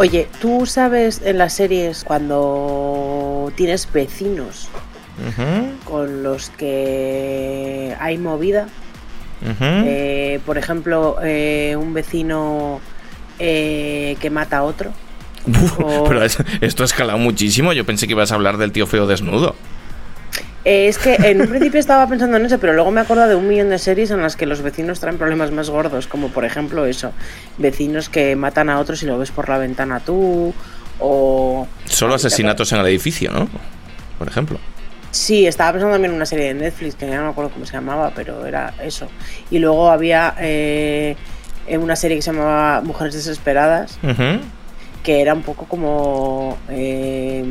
[0.00, 4.68] Oye, ¿tú sabes en las series cuando tienes vecinos
[5.84, 8.66] con los que hay movida?
[9.60, 12.80] Eh, por ejemplo, eh, un vecino
[13.38, 14.90] eh, que mata a otro.
[15.46, 17.74] Uf, o- Pero es- esto ha escalado muchísimo.
[17.74, 19.54] Yo pensé que ibas a hablar del tío feo desnudo.
[20.64, 23.34] Eh, es que en un principio estaba pensando en eso, pero luego me acuerdo de
[23.34, 26.44] un millón de series en las que los vecinos traen problemas más gordos, como por
[26.44, 27.12] ejemplo eso,
[27.56, 30.52] vecinos que matan a otros y lo ves por la ventana tú,
[30.98, 31.66] o...
[31.86, 33.48] Solo asesinatos en el edificio, ¿no?
[34.18, 34.58] Por ejemplo.
[35.12, 37.64] Sí, estaba pensando también en una serie de Netflix, que ya no me acuerdo cómo
[37.64, 39.08] se llamaba, pero era eso.
[39.50, 41.16] Y luego había eh,
[41.70, 43.98] una serie que se llamaba Mujeres Desesperadas,
[45.02, 46.58] que era un poco como...
[46.68, 47.44] eh,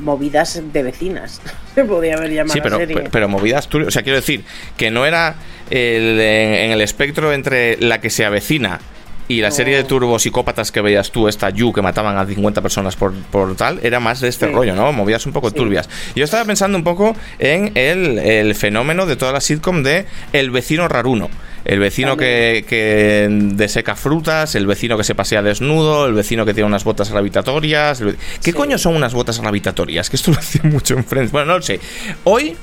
[0.00, 1.40] movidas de vecinas,
[1.74, 2.96] se podía haber llamado Sí, pero, serie.
[2.96, 3.86] pero, pero movidas tú.
[3.86, 4.44] O sea, quiero decir
[4.76, 5.36] que no era
[5.70, 8.80] el, en, en el espectro entre la que se avecina
[9.26, 9.54] y la No.
[9.54, 13.56] serie de turbopsicópatas que veías tú, esta You, que mataban a 50 personas por, por
[13.56, 14.52] tal, era más de este Sí.
[14.52, 14.92] rollo, ¿no?
[14.92, 15.56] Movidas un poco Sí.
[15.56, 15.88] turbias.
[16.14, 20.50] Yo estaba pensando un poco en el, el fenómeno de toda la sitcom de el
[20.50, 21.30] vecino raruno.
[21.64, 26.52] El vecino que, que deseca frutas, el vecino que se pasea desnudo, el vecino que
[26.54, 28.00] tiene unas botas gravitatorias.
[28.00, 28.52] ¿Qué Sí.
[28.52, 30.10] coño son unas botas gravitatorias?
[30.10, 31.32] Que esto lo hacía mucho en Friends.
[31.32, 31.80] Bueno, no lo sé.
[32.24, 32.56] Hoy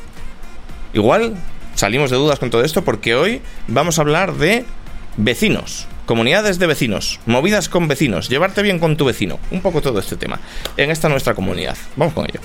[0.93, 1.35] Igual
[1.73, 4.65] salimos de dudas con todo esto porque hoy vamos a hablar de
[5.15, 9.99] vecinos, comunidades de vecinos, movidas con vecinos, llevarte bien con tu vecino, un poco todo
[9.99, 10.39] este tema
[10.75, 11.77] en esta nuestra comunidad.
[11.95, 12.41] Vamos con ello.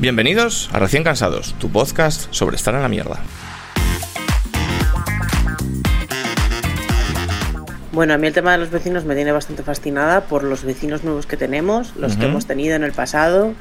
[0.00, 3.20] Bienvenidos a Recién Cansados, tu podcast sobre estar en la mierda.
[7.92, 11.04] Bueno, a mí el tema de los vecinos me tiene bastante fascinada por los vecinos
[11.04, 13.52] nuevos que tenemos, los que hemos tenido en el pasado.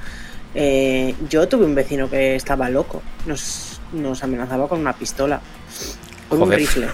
[0.56, 5.42] Eh, yo tuve un vecino que estaba loco, nos, nos amenazaba con una pistola,
[6.30, 6.60] con un Joder.
[6.60, 6.88] rifle.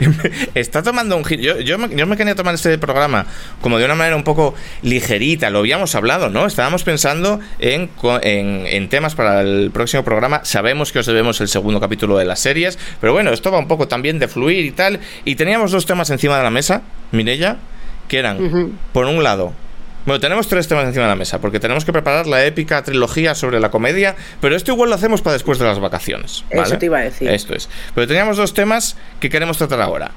[0.54, 1.42] Está tomando un giro.
[1.42, 3.26] Yo, yo, me, yo me quería tomar este programa
[3.60, 5.50] como de una manera un poco ligerita.
[5.50, 6.46] Lo habíamos hablado, ¿no?
[6.46, 7.90] Estábamos pensando en,
[8.22, 10.40] en, en temas para el próximo programa.
[10.44, 12.78] Sabemos que os debemos el segundo capítulo de las series.
[13.00, 15.00] Pero bueno, esto va un poco también de fluir y tal.
[15.24, 16.82] Y teníamos dos temas encima de la mesa,
[17.12, 17.58] Mirella,
[18.08, 19.52] que eran, por un lado,
[20.06, 23.34] bueno, tenemos tres temas encima de la mesa, porque tenemos que preparar la épica trilogía
[23.34, 26.44] sobre la comedia, pero esto igual lo hacemos para después de las vacaciones.
[26.50, 27.28] Eso te iba a decir.
[27.28, 27.68] Esto es.
[27.94, 30.12] Pero teníamos dos temas que queremos tratar ahora.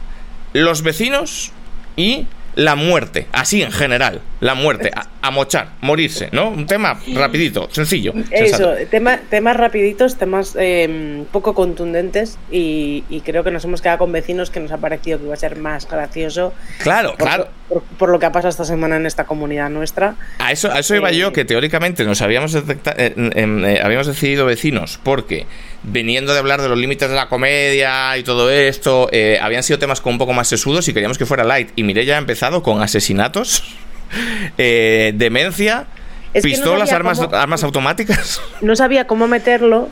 [0.54, 1.52] Los vecinos
[1.96, 3.28] y la muerte.
[3.32, 4.22] Así en general.
[4.40, 4.92] La muerte.
[4.96, 6.50] A, a mochar, morirse, ¿no?
[6.50, 8.14] Un tema rapidito, sencillo.
[8.32, 14.00] Eso, tema- temas rapiditos, temas eh, poco contundentes y, y creo que nos hemos quedado
[14.00, 17.48] con vecinos que nos ha parecido que iba a ser más gracioso Claro, por, claro.
[17.70, 20.16] por- por lo que ha pasado esta semana en esta comunidad nuestra.
[20.40, 23.80] A eso, a eso iba Eh, yo, que teóricamente nos habíamos, detecta- eh, em, eh,
[23.84, 25.46] habíamos decidido vecinos, porque
[25.84, 29.80] viniendo de hablar de los límites de la comedia y todo esto, eh, habían sido
[29.80, 31.70] temas con un poco más sesudos y queríamos que fuera light.
[31.76, 33.64] Y Mireia ha empezado con asesinatos,
[34.58, 35.86] eh, demencia,
[36.34, 38.42] Es que no pistolas, armas, cómo- armas automáticas.
[38.62, 39.90] No sabía cómo meterlo,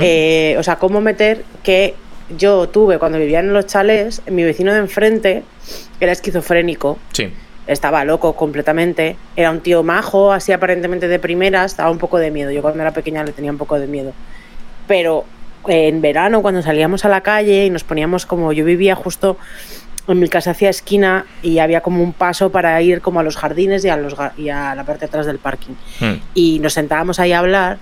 [0.00, 1.94] eh, o sea, cómo meter que
[2.38, 5.42] yo tuve cuando vivía en los chalés, mi vecino de enfrente
[6.00, 6.98] era esquizofrénico.
[7.12, 7.30] Sí.
[7.66, 9.16] estaba loco completamente.
[9.36, 12.50] Era un tío majo, así aparentemente de primeras, daba un poco de miedo.
[12.52, 14.12] Yo cuando era pequeña le tenía un poco de miedo.
[14.86, 15.24] Pero
[15.68, 18.52] eh, en verano, cuando salíamos a la calle y nos poníamos como.
[18.52, 19.36] Yo vivía justo
[20.08, 23.36] en mi casa hacia esquina y había como un paso para ir como a los
[23.36, 25.74] jardines y a, los, y a la parte de atrás del parking.
[26.00, 26.14] Mm.
[26.34, 27.78] Y nos sentábamos ahí a hablar.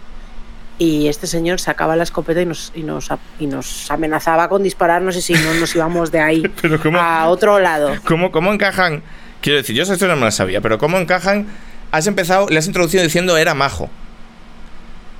[0.76, 5.16] Y este señor sacaba la escopeta y nos, y nos, y nos amenazaba con dispararnos
[5.16, 6.98] y si no nos íbamos de ahí Pero ¿cómo?
[6.98, 7.94] a otro lado.
[8.04, 9.02] ¿Cómo, ¿Cómo encajan?
[9.40, 11.46] Quiero decir, yo historia no me la sabía, pero ¿cómo encajan?
[11.92, 13.88] Has empezado, le has introducido diciendo era majo.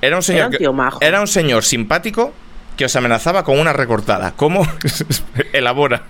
[0.01, 0.99] Era un señor, Era un que- tío majo.
[1.01, 2.33] era un señor simpático
[2.77, 4.33] que os amenazaba con una recortada.
[4.35, 4.65] ¿Cómo?
[5.53, 6.03] Elabora.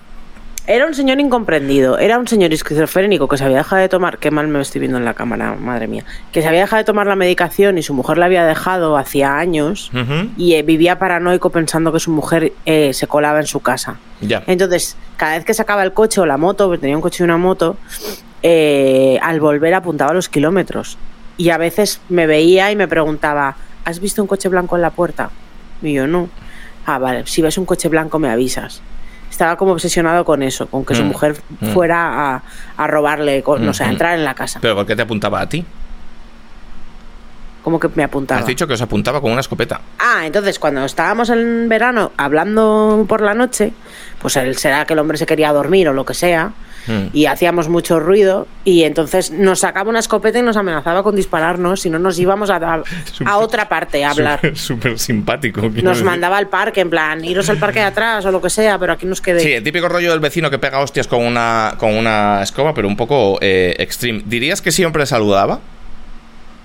[0.67, 4.31] Era un señor incomprendido, era un señor esquizofrénico que se había dejado de tomar, qué
[4.31, 7.05] mal me estoy viendo en la cámara, madre mía, que se había dejado de tomar
[7.05, 9.91] la medicación y su mujer la había dejado hacía años
[10.37, 13.97] y eh, vivía paranoico pensando que su mujer eh, se colaba en su casa.
[14.21, 14.41] Ya.
[14.47, 17.25] Entonces, cada vez que sacaba el coche o la moto, porque tenía un coche y
[17.25, 17.77] una moto,
[18.41, 20.97] eh, al volver apuntaba los kilómetros.
[21.37, 23.55] Y a veces me veía y me preguntaba,
[23.85, 25.29] ¿has visto un coche blanco en la puerta?
[25.81, 26.29] Y yo no.
[26.85, 28.81] Ah, vale, si ves un coche blanco me avisas.
[29.31, 31.67] Estaba como obsesionado con eso, con que su Mm, mujer mm.
[31.73, 32.43] fuera a,
[32.77, 34.59] a robarle, no sé, a Mm, entrar en la casa.
[34.61, 35.65] ¿Pero por qué te apuntaba a ti?
[37.63, 38.41] Como que me apuntaba.
[38.41, 39.81] Has dicho que os apuntaba con una escopeta.
[39.97, 43.73] Ah, entonces cuando estábamos en verano hablando por la noche,
[44.21, 46.51] pues él será que el hombre se quería dormir o lo que sea,
[46.87, 47.07] Mm.
[47.13, 51.81] y hacíamos mucho ruido y entonces nos sacaba una escopeta y nos amenazaba con dispararnos
[51.81, 52.83] si no nos íbamos a, a,
[53.25, 54.39] a otra parte a hablar.
[54.55, 55.61] Súper- simpático.
[55.61, 56.03] Nos decir.
[56.03, 58.93] mandaba al parque, en plan, iros al parque de atrás o lo que sea, pero
[58.93, 59.43] aquí nos quedéis.
[59.43, 62.87] Sí, el típico rollo del vecino que pega hostias con una, con una escoba, pero
[62.87, 64.23] un poco eh, extreme.
[64.25, 65.59] ¿Dirías que siempre saludaba?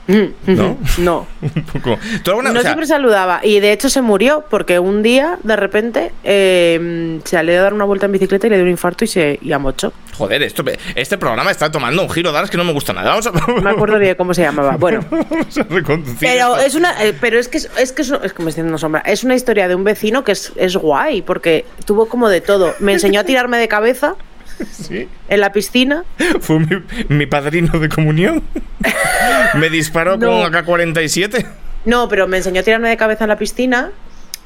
[0.07, 0.79] ¿No?
[0.99, 1.27] No.
[1.43, 1.99] Un poco.
[2.23, 3.41] ¿Tú alguna- No o sea, siempre saludaba.
[3.43, 7.85] Y de hecho se murió porque un día, de repente, eh, salió a dar una
[7.85, 9.93] vuelta en bicicleta y le dio un infarto y se y amochó.
[10.17, 10.63] Joder, esto,
[10.95, 13.11] este programa está tomando un giro de que no me gusta nada.
[13.11, 14.77] Vamos a, No me acuerdo bien cómo se llamaba.
[14.77, 18.11] Bueno, vamos a reconducir pero es una, eh, pero es que es, es que es,
[18.11, 19.03] es que me estoy haciendo sombra.
[19.07, 22.75] Es una historia de un vecino que es, es guay porque tuvo como de todo.
[22.81, 24.17] Me enseñó a tirarme de cabeza
[24.73, 25.09] Sí.
[25.29, 26.05] en la piscina.
[26.41, 26.69] Fue mi,
[27.09, 28.43] mi padrino de comunión.
[29.55, 30.27] me disparó No.
[30.27, 31.47] con un AK-47.
[31.85, 33.91] No, pero me enseñó a tirarme de cabeza en la piscina.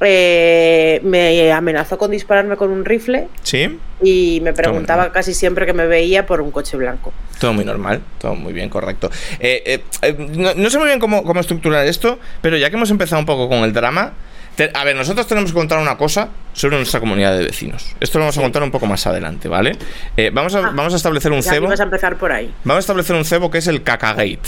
[0.00, 3.78] eh, me amenazó con dispararme con un rifle Sí.
[4.02, 7.12] y me preguntaba casi siempre que me veía por un coche blanco.
[7.38, 9.08] Todo muy normal, todo muy bien, correcto.
[9.38, 12.76] Eh, eh, eh, no, no sé muy bien cómo, cómo estructurar esto, pero ya que
[12.76, 14.12] hemos empezado un poco con el drama,
[14.56, 17.94] te- a ver, nosotros tenemos que contar una cosa sobre nuestra comunidad de vecinos.
[18.00, 19.76] Esto lo vamos a contar un poco más adelante, ¿vale?
[20.16, 20.72] Eh, vamos, a, Ah.
[20.74, 21.68] vamos a establecer un cebo.
[21.68, 22.52] vas a empezar por ahí.
[22.64, 24.40] Vamos a establecer un cebo que es el Cacagate,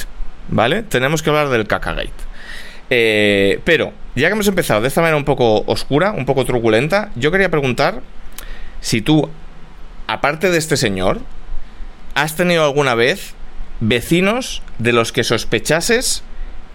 [0.49, 0.83] ¿vale?
[0.83, 2.13] Tenemos que hablar del Cacagate.
[2.91, 7.11] Eh, pero, ya que hemos empezado de esta manera un poco oscura, un poco truculenta,
[7.17, 8.01] yo quería preguntar
[8.81, 9.29] si tú,
[10.07, 11.21] aparte de este señor,
[12.15, 13.35] has tenido alguna vez
[13.81, 16.23] vecinos de los que sospechases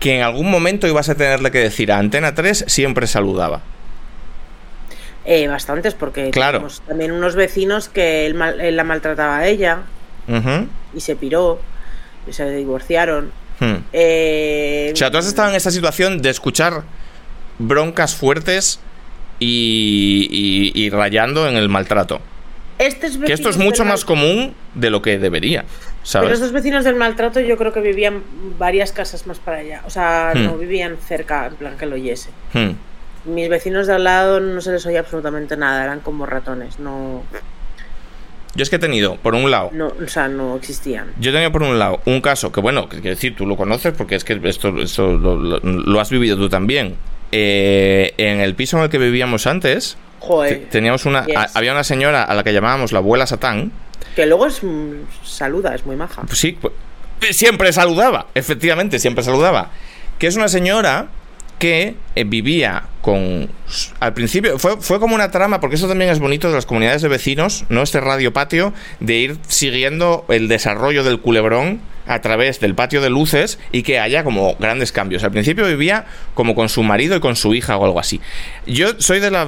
[0.01, 3.61] que en algún momento ibas a tenerle que decir a Antena 3 siempre saludaba.
[5.25, 6.57] Eh, bastantes, porque Claro.
[6.57, 9.83] tenemos también unos vecinos que él, él la maltrataba a ella
[10.27, 11.61] Ujú, y se piró
[12.27, 13.31] y se divorciaron.
[13.59, 13.75] hmm.
[13.93, 16.81] Eh, O sea, tú has estado en esta situación de escuchar
[17.59, 18.79] broncas fuertes
[19.39, 20.27] y,
[20.75, 22.19] y- y rayando en el maltrato.
[22.79, 25.65] Que esto es mucho más común de lo que debería,
[26.13, 28.23] Pero estos vecinos del maltrato yo creo que vivían
[28.57, 29.81] varias casas más para allá.
[29.85, 30.43] O sea, Hmm.
[30.45, 32.29] no vivían cerca, en plan que lo oyese.
[32.53, 32.71] Hmm.
[33.25, 37.23] Mis vecinos de al lado no se les oía absolutamente nada, eran como ratones, no,
[38.55, 41.13] Yo es que he tenido, por un lado, no, o sea, no existían.
[41.19, 43.55] yo he tenido por un lado un caso que, bueno, que quiero decir, tú lo
[43.55, 46.95] conoces porque es que esto, esto lo, lo- lo has vivido tú también.
[47.31, 50.67] Eh, en el piso en el que vivíamos antes, te- Joder.
[50.69, 51.35] teníamos una, Yes.
[51.37, 53.71] a- había una señora a la que llamábamos la abuela Satán.
[54.15, 54.93] Que luego es mm,
[55.23, 56.23] saluda, es muy maja.
[56.31, 56.73] Sí, pues,
[57.31, 59.71] siempre saludaba, efectivamente, siempre saludaba.
[60.19, 61.07] Que es una señora
[61.59, 63.47] que eh, vivía con...
[63.99, 67.03] Al principio fue, fue como una trama, porque eso también es bonito de las comunidades
[67.03, 67.83] de vecinos, ¿no?
[67.83, 71.79] Este radio patio, de ir siguiendo el desarrollo del culebrón
[72.13, 75.23] a través del patio de luces y que haya como grandes cambios.
[75.23, 78.19] Al principio vivía como con su marido y con su hija o algo así.
[78.65, 79.47] Yo soy de la...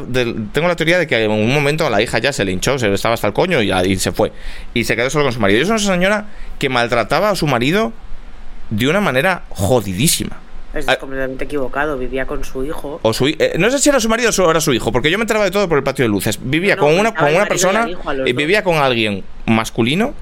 [0.54, 2.80] tengo la teoría de que en un momento a la hija ya se le hinchó,
[2.80, 4.31] se le estaba hasta el coño y, y se fue.
[4.74, 5.60] Y se quedó solo con su marido.
[5.60, 6.25] Y es una señora
[6.60, 7.92] que maltrataba a su marido
[8.69, 10.38] de una manera jodidísima.
[10.74, 10.95] Es Ah.
[10.95, 13.00] completamente equivocado, vivía con su hijo.
[13.04, 15.19] O su, eh, no sé si era su marido o era su hijo, porque yo
[15.19, 16.39] me enteraba de todo por el patio de luces.
[16.42, 18.25] Vivía No, con una, con una y persona, hijo dos.
[18.33, 20.15] vivía con alguien masculino,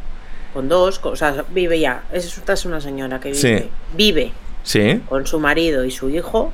[0.54, 2.04] Con dos, co- o sea, vive ya.
[2.12, 3.70] Es, esta es una señora que vive, Sí.
[3.96, 4.32] vive
[4.64, 6.52] sí, con su marido y su hijo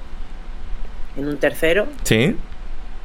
[1.18, 2.36] en un tercero sí,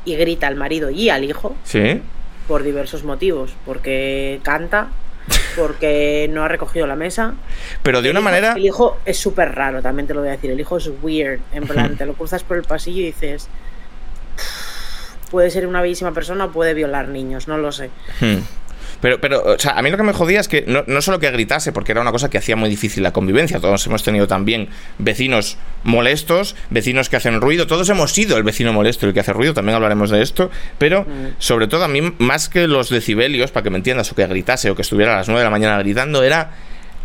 [0.04, 2.02] y grita al marido y al hijo sí.
[2.46, 3.52] por diversos motivos.
[3.64, 4.88] Porque canta,
[5.56, 7.34] porque no ha recogido la mesa.
[7.82, 8.52] Pero de El una hijo- manera...
[8.52, 10.50] El hijo es súper raro, también te lo voy a decir.
[10.50, 11.40] El hijo es weird.
[11.54, 13.48] En plan, te lo cruzas por el pasillo y dices.
[15.30, 17.88] Puede ser una bellísima persona o puede violar niños, no lo sé.
[18.20, 18.40] Hmm.
[19.02, 21.18] Pero, pero, o sea, a mí lo que me jodía es que no, no solo
[21.18, 23.60] que gritase, porque era una cosa que hacía muy difícil la convivencia.
[23.60, 24.68] Todos hemos tenido también
[24.98, 27.66] vecinos molestos, vecinos que hacen ruido.
[27.66, 29.52] Todos hemos sido el vecino molesto y el que hace ruido.
[29.54, 30.50] También hablaremos de esto.
[30.78, 31.34] Pero, Mm.
[31.38, 34.70] sobre todo, a mí, más que los decibelios, para que me entiendas, o que gritase
[34.70, 36.52] o que estuviera a las 9 de la mañana gritando, era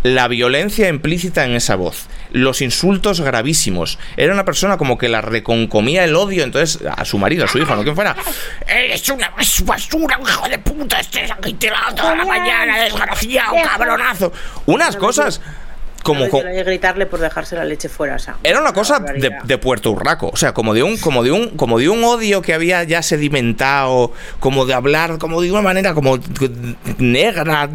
[0.04, 4.00] la violencia implícita en esa voz, los insultos gravísimos.
[4.16, 7.58] Era una persona como que la reconcomía el odio, entonces a su marido, a su
[7.58, 8.16] hijo, no quien fuera.
[8.68, 9.32] Eres una
[9.66, 14.32] basura, un hijo de puta, estés aquí tirado toda la mañana, desgraciado, cabronazo.
[14.66, 15.42] Unas cosas
[16.08, 18.16] como, Como co- gritarle por dejarse la leche fuera.
[18.16, 21.32] o sea, era una cosa de, Puerto Urraco, o sea, como de un, como de
[21.32, 25.62] un, como de un odio que había ya sedimentado, como de hablar, como de una
[25.62, 26.18] manera como
[26.98, 27.70] negra,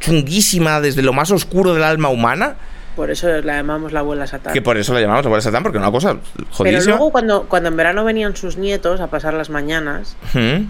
[0.00, 2.56] chunguísima, desde lo más oscuro del alma humana,
[2.96, 4.54] Por eso la llamamos la abuela Satán.
[4.54, 6.96] que por eso la llamamos la abuela Satán, porque una cosa Pero jodidísima.
[6.96, 10.16] luego cuando, cuando en verano venían sus nietos a pasar las mañanas,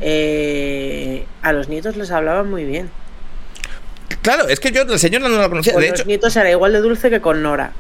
[0.01, 2.91] eh, a los nietos les hablaban muy bien.
[4.23, 5.73] Claro, es que yo la señora no la conocía.
[5.73, 7.73] Con De los hecho, nietos era igual de dulce que con Nora.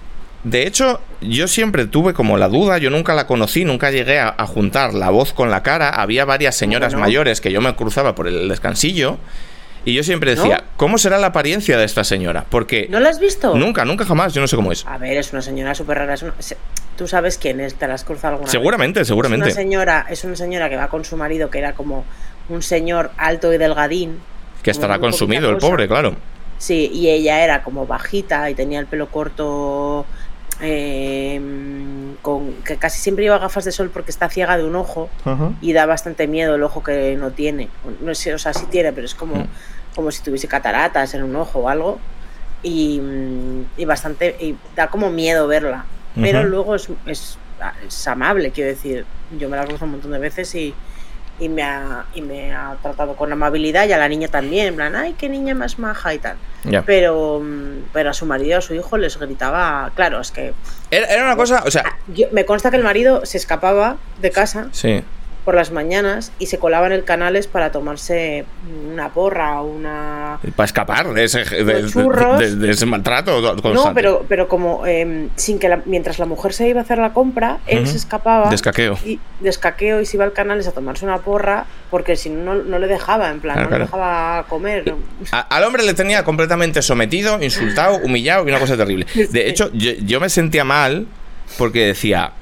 [0.44, 4.34] de hecho, yo siempre tuve como la duda, yo nunca la conocí, nunca llegué a,
[4.36, 5.88] a juntar la voz con la cara.
[5.90, 9.18] Había varias señoras mayores que yo me cruzaba por el descansillo
[9.84, 12.44] Y yo siempre decía, ¿cómo será la apariencia de esta señora?
[12.50, 12.88] Porque...
[12.90, 13.54] ¿No la has visto?
[13.54, 14.84] Nunca, nunca jamás, yo no sé cómo es.
[14.84, 16.16] A ver, es una señora súper rara.
[16.96, 19.48] Tú sabes quién es, te la has cruzado alguna Seguramente, seguramente.
[19.48, 22.04] Es una, señora, es una señora que va con su marido, que era como
[22.48, 24.18] un señor alto y delgadín.
[24.66, 26.14] Que estará consumido, el pobre, claro.
[26.58, 30.06] Sí, y ella era como bajita y tenía el pelo corto
[30.58, 35.10] Em, con, que casi siempre lleva gafas de sol porque está ciega de un ojo
[35.60, 37.68] y da bastante miedo el ojo que no tiene.
[38.00, 39.48] No sé, o sea, sí tiene, pero es como, mm.
[39.94, 41.98] como si tuviese cataratas en un ojo o algo.
[42.62, 43.00] Y,
[43.86, 44.36] bastante.
[44.40, 45.84] Y da como miedo verla.
[46.14, 47.38] Pero luego es, es,
[47.86, 49.04] es, amable, quiero decir.
[49.38, 50.74] Yo me la cruzo un montón de veces y,
[51.38, 54.68] y, me ha, y me ha tratado con amabilidad y a la niña también.
[54.68, 56.36] En plan, ay, qué niña más maja y tal.
[56.84, 57.42] Pero,
[57.92, 60.52] pero a su marido a su hijo les gritaba, claro, es que...
[60.90, 61.84] Era, una cosa, o sea...
[62.32, 64.68] Me consta que el marido se escapaba de casa.
[64.72, 65.04] Sí
[65.46, 68.44] por las mañanas y se colaban en el Canales para tomarse
[68.92, 70.40] una porra o una...
[70.56, 76.18] Para escapar de ese, de, ese maltrato No, pero, pero como em, sin que mientras
[76.18, 78.50] la mujer se iba a hacer la compra, él se escapaba...
[78.50, 78.98] Descaqueo.
[79.04, 82.80] Y, descaqueo y se iba al Canales a tomarse una porra porque si no, no
[82.80, 84.96] le dejaba, en plan, no le dejaba comer.
[85.30, 89.06] al hombre le tenía completamente sometido, insultado, humillado y una cosa terrible.
[89.30, 91.06] De hecho, yo me sentía mal
[91.56, 92.32] porque decía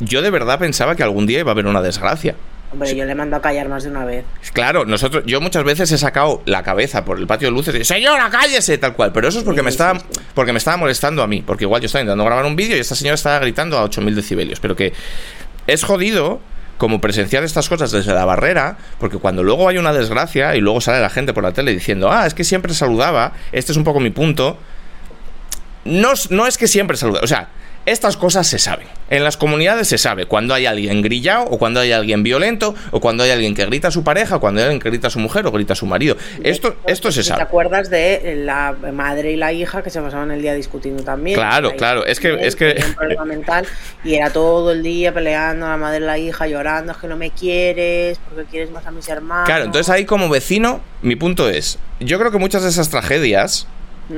[0.00, 2.34] yo de verdad pensaba que algún día iba a haber una desgracia.
[2.70, 4.26] Hombre, yo le mando a callar más de una vez.
[4.52, 7.84] Claro, nosotros, yo muchas veces he sacado la cabeza por el patio de luces y
[7.84, 9.10] señora, cállese, tal cual.
[9.12, 9.98] Pero eso es porque me estaba,
[10.34, 11.42] porque me estaba molestando a mí.
[11.46, 14.14] Porque igual yo estaba intentando grabar un vídeo y esta señora estaba gritando a 8000
[14.14, 14.60] decibelios.
[14.60, 14.92] Pero que
[15.66, 16.40] es jodido
[16.76, 20.80] como presenciar estas cosas desde la barrera, porque cuando luego hay una desgracia y luego
[20.80, 23.84] sale la gente por la tele diciendo, ah, es que siempre saludaba, este es un
[23.84, 24.58] poco mi punto.
[25.84, 27.48] No, no es que siempre saludaba, o sea,
[27.90, 28.86] estas cosas se saben.
[29.10, 33.00] En las comunidades se sabe cuando hay alguien grillado o cuando hay alguien violento o
[33.00, 35.10] cuando hay alguien que grita a su pareja o cuando hay alguien que grita a
[35.10, 36.16] su mujer o grita a su marido.
[36.42, 37.38] Esto, esto se sabe.
[37.38, 41.36] ¿Te acuerdas de la madre y la hija que se pasaban el día discutiendo también?
[41.36, 42.04] Claro, claro.
[42.04, 42.34] Es que...
[42.34, 42.82] Es que...
[42.86, 43.66] Un problema mental
[44.04, 47.16] y era todo el día peleando la madre y la hija llorando, es que no
[47.16, 49.46] me quieres, porque quieres más a mis hermanos.
[49.46, 53.66] Claro, entonces ahí como vecino, mi punto es, yo creo que muchas de esas tragedias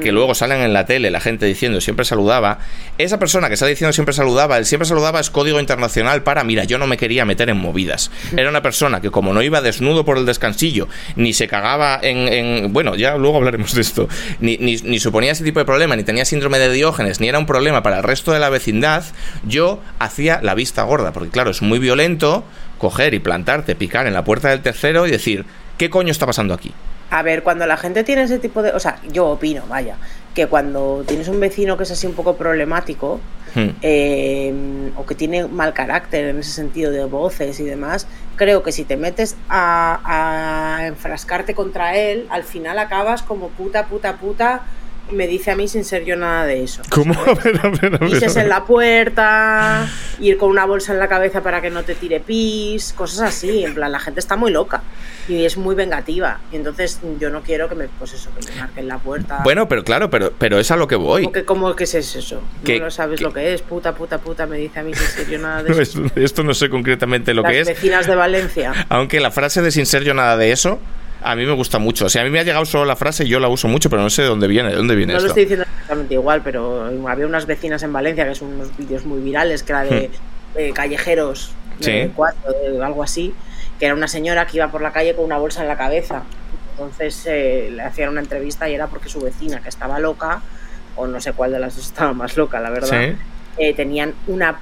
[0.03, 2.59] que luego salen en la tele, la gente diciendo siempre saludaba,
[2.99, 6.65] esa persona que está diciendo siempre saludaba, el siempre saludaba es código internacional para, mira,
[6.65, 8.11] yo no me quería meter en movidas.
[8.37, 12.73] Era una persona que como no iba desnudo por el descansillo, ni se cagaba en...
[12.73, 14.09] bueno, ya luego hablaremos de esto,
[14.41, 17.47] ni, ni, suponía ese tipo de problema, ni tenía síndrome de Diógenes, ni era un
[17.47, 19.05] problema para el resto de la vecindad,
[19.45, 22.45] yo hacía la vista gorda, porque claro, es muy violento
[22.79, 25.45] coger y plantarte, picar en la puerta del tercero y decir,
[25.79, 26.73] ¿qué coño está pasando aquí?
[27.11, 28.71] A ver, cuando la gente tiene ese tipo de...
[28.71, 29.97] O sea, yo opino, vaya,
[30.35, 33.21] que cuando tienes un vecino que es así un poco problemático
[33.55, 33.69] hmm.
[33.83, 38.71] eh, o que tiene mal carácter en ese sentido de voces y demás, creo que
[38.71, 44.63] si te metes a, a enfrascarte contra él, al final acabas como puta, puta, puta
[45.13, 46.83] me dice a mí sin ser yo nada de eso.
[46.91, 47.15] ¿Cómo?
[47.15, 49.89] A ver, a ver, a ver, en la puerta,
[50.21, 53.65] ir con una bolsa en la cabeza para que no te tire pis, cosas así.
[53.65, 54.83] En plan, la gente está muy loca
[55.29, 56.41] y es muy vengativa.
[56.53, 59.41] Y entonces yo no quiero que me, pues eso, que me marquen la puerta.
[59.45, 61.23] Bueno, pero claro, pero, pero es a lo que voy.
[61.23, 62.43] ¿Cómo que, cómo que es eso?
[62.81, 63.63] no sabes lo que es.
[63.63, 66.03] Puta, puta, puta, me dice a mí sin ser yo nada de eso.
[66.17, 67.69] esto no sé concretamente lo que es.
[67.69, 68.87] vecinas de Valencia.
[68.89, 70.79] Aunque la frase de sin ser yo nada de eso
[71.23, 72.07] a mí me gusta mucho.
[72.07, 74.03] O sea, a mí me ha llegado solo la frase, yo la uso mucho, pero
[74.03, 74.71] no sé de dónde viene.
[74.71, 78.27] ¿De dónde viene no lo estoy diciendo exactamente igual, pero había unas vecinas en Valencia
[78.27, 80.11] que son unos vídeos muy virales, que era de,
[80.55, 80.73] hmm.
[80.73, 83.35] callejeros, de cuatro, de algo así,
[83.79, 86.23] que era una señora que iba por la calle con una bolsa en la cabeza.
[86.73, 90.41] Entonces eh, le hacían una entrevista y era porque su vecina, que estaba loca,
[90.97, 93.15] o no sé cuál de las dos estaba más loca, la verdad,
[93.59, 94.59] eh, tenían una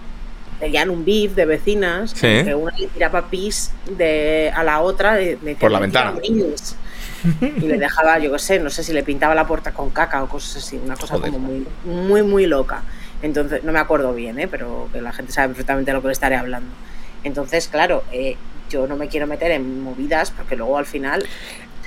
[0.59, 5.57] tenían un beef de vecinas, que una le tiraba pis de, a la otra de,
[5.59, 6.15] por la ventana.
[7.41, 10.23] y le dejaba, yo qué sé, no sé si le pintaba la puerta con caca
[10.23, 12.83] o cosas así, una cosa como muy, muy, muy loca.
[13.23, 14.47] Entonces, no me acuerdo bien, ¿eh?
[14.47, 16.71] pero que la gente sabe perfectamente de lo que le estaré hablando.
[17.25, 18.37] Entonces, claro, eh,
[18.71, 21.25] yo no me quiero meter en movidas porque luego al final...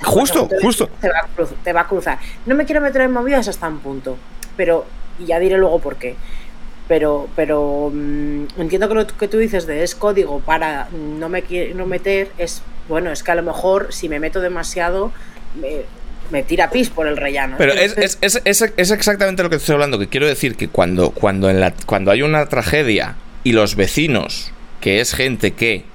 [0.02, 0.88] Justo, justo.
[1.00, 1.28] Te va,
[1.62, 2.18] te va, a cruzar.
[2.44, 4.18] No me quiero meter en movidas hasta un punto,
[4.56, 4.84] pero
[5.18, 6.16] y ya diré luego por qué
[6.92, 11.42] pero, pero mm, entiendo que lo que tú dices de es código para no me
[11.74, 15.10] no meter, es bueno, es que a lo mejor si me meto demasiado
[16.30, 17.56] me, tira pis por el rellano.
[17.56, 21.12] Pero es, es, es, es, exactamente lo que estoy hablando, que quiero decir que cuando,
[21.12, 25.86] cuando, en la, cuando hay una tragedia y los vecinos, que es gente que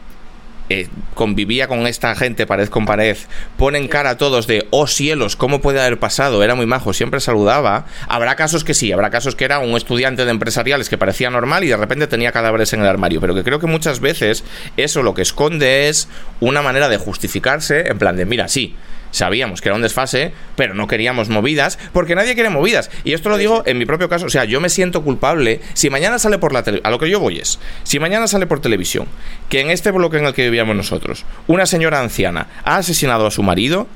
[0.69, 3.17] eh, convivía con esta gente pared con pared,
[3.57, 6.43] ponen cara a todos de, oh cielos, ¿cómo puede haber pasado?
[6.43, 7.85] Era muy majo, siempre saludaba.
[8.07, 11.63] Habrá casos que sí, habrá casos que era un estudiante de empresariales que parecía normal
[11.63, 14.43] y de repente tenía cadáveres en el armario, pero que creo que muchas veces
[14.75, 16.07] eso lo que esconde es
[16.39, 18.75] una manera de justificarse, en plan de, mira, sí,
[19.11, 22.89] sabíamos que era un desfase, pero no queríamos movidas, porque nadie quiere movidas.
[23.03, 25.89] Y esto lo digo en mi propio caso, o sea, yo me siento culpable si
[25.89, 28.59] mañana sale por la televisión, a lo que yo voy es, si mañana sale por
[28.59, 29.07] televisión,
[29.49, 33.31] que en este bloque en el que vivíamos nosotros, una señora anciana ha asesinado a
[33.31, 33.87] su marido,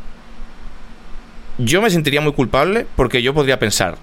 [1.57, 3.97] yo me sentiría muy culpable porque yo podría pensar,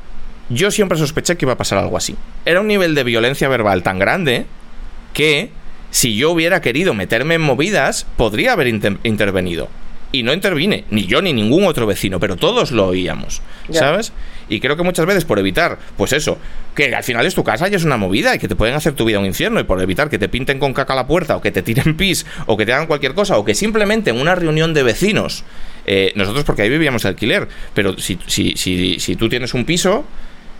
[0.48, 2.16] yo siempre sospeché que iba a pasar algo así.
[2.44, 4.46] Era un nivel de violencia verbal tan grande
[5.12, 5.50] que
[5.90, 9.68] si yo hubiera querido meterme en movidas, podría haber intervenido.
[10.10, 14.12] Y no intervine, ni yo ni ningún otro vecino, pero todos lo oíamos, ¿sabes?
[14.48, 16.38] Y creo que muchas veces por evitar, pues eso,
[16.74, 18.94] que al final es tu casa y es una movida y que te pueden hacer
[18.94, 21.42] tu vida un infierno y por evitar que te pinten con caca la puerta o
[21.42, 24.34] que te tiren pis o que te hagan cualquier cosa o que simplemente en una
[24.34, 25.44] reunión de vecinos,
[25.86, 29.66] eh, nosotros porque ahí vivíamos de alquiler, pero si, si, si, si tú tienes un
[29.66, 30.06] piso,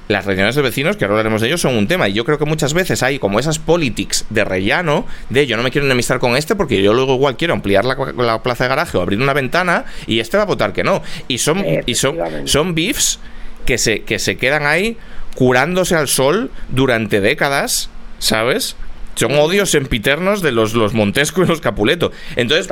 [0.08, 2.08] las reuniones de vecinos, que ahora hablaremos de ellos, son un tema.
[2.08, 5.62] Y yo creo que muchas veces hay como esas politics de rellano, de yo no
[5.62, 8.96] me quiero enemistar con este porque yo luego igual quiero ampliar la, plaza de garaje
[8.96, 11.02] o abrir una ventana y este va a votar que no.
[11.28, 13.20] Y son, y son, son beefs
[13.66, 14.96] que se, que se quedan ahí
[15.34, 18.76] curándose al sol durante décadas, ¿sabes?
[19.18, 22.12] Son odios empiternos de los, los Montesco y los Capuleto.
[22.37, 22.68] Entonces,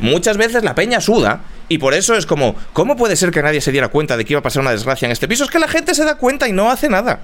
[0.00, 3.62] muchas veces la peña suda y por eso es como, ¿cómo puede ser que nadie
[3.62, 5.44] se diera cuenta de que iba a pasar una desgracia en este piso?
[5.44, 7.20] Es que la gente se da cuenta y no hace nada.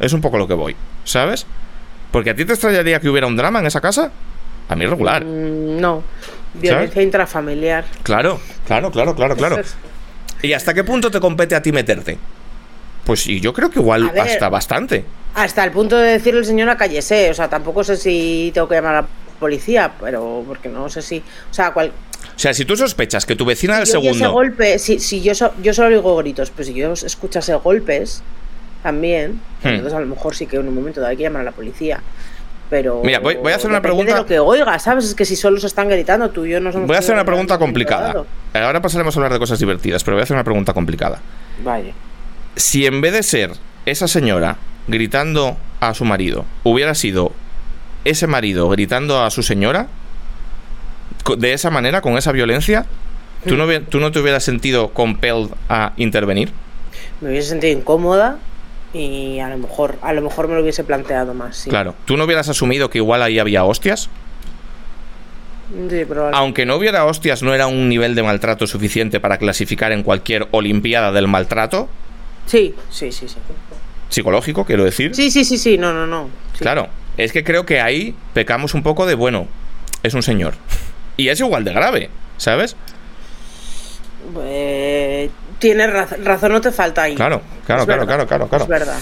[0.00, 1.46] Es un poco lo que voy, ¿sabes?
[2.10, 4.10] Porque a ti te extrañaría que hubiera un drama en esa casa.
[4.68, 5.24] A mí regular.
[5.24, 6.02] Mm, no.
[6.54, 7.84] Violencia intrafamiliar.
[8.02, 9.60] Claro, claro, claro, claro, claro.
[10.42, 12.18] ¿Y hasta qué punto te compete a ti meterte?
[13.04, 15.04] Pues y yo creo que igual hasta bastante.
[15.34, 17.30] Hasta el punto de decirle al señor a cállese.
[17.30, 21.02] O sea, tampoco sé si tengo que llamar a la policía, pero porque no sé
[21.02, 21.18] si.
[21.18, 24.16] O sea, cual, o sea, si tú sospechas que tu vecina del segundo.
[24.16, 28.22] Ese golpe, si, si yo, yo solo oigo gritos, pero si yo escuchase golpes
[28.82, 29.68] también, hmm.
[29.68, 31.52] entonces a lo mejor sí que en un momento dado hay que llamar a la
[31.52, 32.00] policía.
[32.70, 33.02] Pero.
[33.04, 34.14] Mira, voy, a hacer una pregunta.
[34.14, 35.04] De lo que oiga, ¿sabes?
[35.04, 36.86] Es que si solo se están gritando, tú y yo no somos.
[36.86, 38.24] Voy a hacer una pregunta complicada.
[38.54, 41.20] Ahora pasaremos a hablar de cosas divertidas, pero voy a hacer una pregunta complicada.
[41.62, 41.92] Vaya
[42.56, 43.52] si en vez de ser
[43.86, 47.32] esa señora gritando a su marido, hubiera sido
[48.04, 49.88] ese marido gritando a su señora,
[51.36, 52.86] de esa manera, con esa violencia,
[53.46, 56.52] ¿tú no, ¿tú no te hubieras sentido compelled a intervenir?
[57.20, 58.38] Me hubiese sentido incómoda
[58.92, 61.64] y a lo mejor, a lo mejor me lo hubiese planteado más.
[61.68, 61.94] Claro.
[62.04, 64.10] ¿Tú no hubieras asumido que igual ahí había hostias?
[65.90, 66.02] Sí,
[66.34, 70.46] Aunque no hubiera hostias, no era un nivel de maltrato suficiente para clasificar en cualquier
[70.50, 71.88] Olimpiada del maltrato.
[72.46, 73.36] Sí, sí, sí, sí.
[74.08, 75.14] Psicológico, quiero decir.
[75.14, 76.30] Sí, sí, sí, sí, no, no, no.
[76.58, 79.48] Claro, es que creo que ahí pecamos un poco de, bueno,
[80.02, 80.54] es un señor.
[81.16, 82.76] Y es igual de grave, ¿sabes?
[84.42, 87.14] Eh, tienes razón, no te falta ahí.
[87.14, 88.64] Claro, claro, claro, claro, claro, claro.
[88.64, 88.98] Es verdad.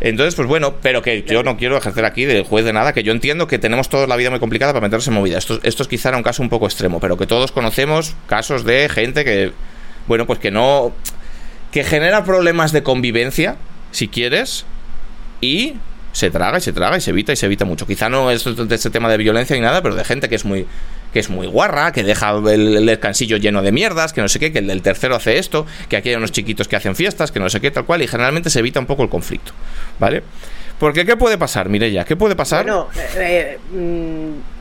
[0.00, 3.04] Entonces, pues bueno, pero que yo no quiero ejercer aquí de juez de nada, que
[3.04, 5.38] yo entiendo que tenemos toda la vida muy complicada para meterse en movida.
[5.38, 8.88] Esto, esto es quizá un caso un poco extremo, pero que todos conocemos casos de
[8.88, 9.52] gente que,
[10.08, 10.92] bueno, pues que no
[11.70, 13.56] que genera problemas de convivencia,
[13.92, 14.64] si quieres,
[15.40, 15.74] y
[16.12, 17.86] se traga y se traga y se evita y se evita mucho.
[17.86, 20.66] Quizá no es ese tema de violencia ni nada, pero de gente que es muy
[21.12, 24.50] que es muy guarra, que deja el, descansillo lleno de mierdas, que no sé qué,
[24.50, 27.50] que el tercero hace esto, que aquí hay unos chiquitos que hacen fiestas, que no
[27.50, 29.52] sé qué, tal cual, y generalmente se evita un poco el conflicto,
[29.98, 30.22] ¿vale?
[30.78, 32.04] Porque ¿qué puede pasar, Mirella?
[32.04, 32.64] ¿Qué puede pasar?
[32.64, 34.51] Bueno, eh, mm,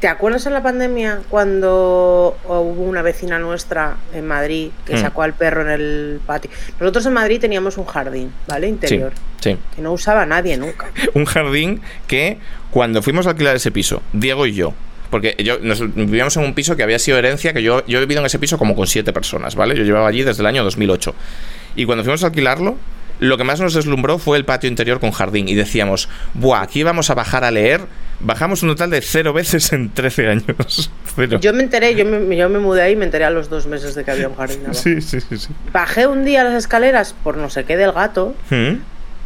[0.00, 5.00] ¿Te acuerdas en la pandemia cuando hubo una vecina nuestra en Madrid que mm.
[5.00, 6.50] sacó al perro en el patio?
[6.78, 8.68] Nosotros en Madrid teníamos un jardín, ¿vale?
[8.68, 9.12] Interior.
[9.40, 10.86] Sí, Que no usaba nadie nunca.
[11.14, 12.38] un jardín que
[12.70, 14.72] cuando fuimos a alquilar ese piso, Diego y yo,
[15.10, 18.20] porque yo vivíamos en un piso que había sido herencia, que yo, yo he vivido
[18.20, 19.74] en ese piso como con siete personas, ¿vale?
[19.74, 21.14] Yo llevaba allí desde el año 2008.
[21.76, 22.76] Y cuando fuimos a alquilarlo,
[23.20, 25.48] lo que más nos deslumbró fue el patio interior con jardín.
[25.48, 27.80] Y decíamos, buah, aquí vamos a bajar a leer.
[28.20, 30.90] Bajamos un total de cero veces en 13 años.
[31.40, 33.66] Yo me enteré, yo me, yo me mudé ahí y me enteré a los dos
[33.66, 34.60] meses de que había un jardín.
[34.72, 38.36] Sí, sí, sí, sí, Bajé un día las escaleras por no sé qué del gato.
[38.50, 38.76] ¿Mm?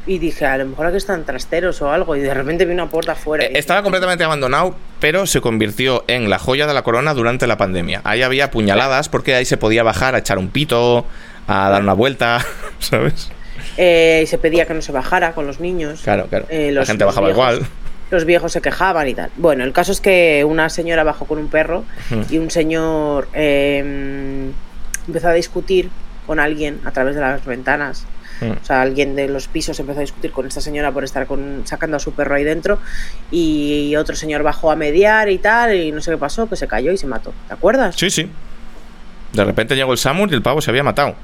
[0.07, 2.17] Y dije, a lo mejor aquí están trasteros o algo.
[2.17, 3.45] Y de repente vi una puerta afuera.
[3.45, 7.57] Eh, estaba completamente abandonado, pero se convirtió en la joya de la corona durante la
[7.57, 8.01] pandemia.
[8.05, 11.05] Ahí había puñaladas porque ahí se podía bajar a echar un pito,
[11.47, 12.45] a dar una vuelta,
[12.79, 13.31] ¿sabes?
[13.77, 16.01] Eh, y se pedía que no se bajara con los niños.
[16.03, 16.47] Claro, claro.
[16.49, 17.67] Eh, la gente bajaba igual.
[18.11, 19.31] Los viejos se quejaban y tal.
[19.37, 21.85] Bueno, el caso es que una señora bajó con un perro
[22.29, 24.53] y un señor em,
[25.07, 25.89] empezó a discutir
[26.27, 28.07] con alguien a través de las ventanas.
[28.43, 31.63] O sea, alguien de los pisos empezó a discutir con esta señora por estar con,
[31.65, 32.81] sacando a su perro ahí dentro
[33.31, 36.67] y otro señor bajó a mediar y tal y no sé qué pasó, que se
[36.67, 37.33] cayó y se mató.
[37.47, 37.95] ¿Te acuerdas?
[37.97, 38.29] Sí, sí.
[39.33, 41.15] De repente llegó el Samur y el pavo se había matado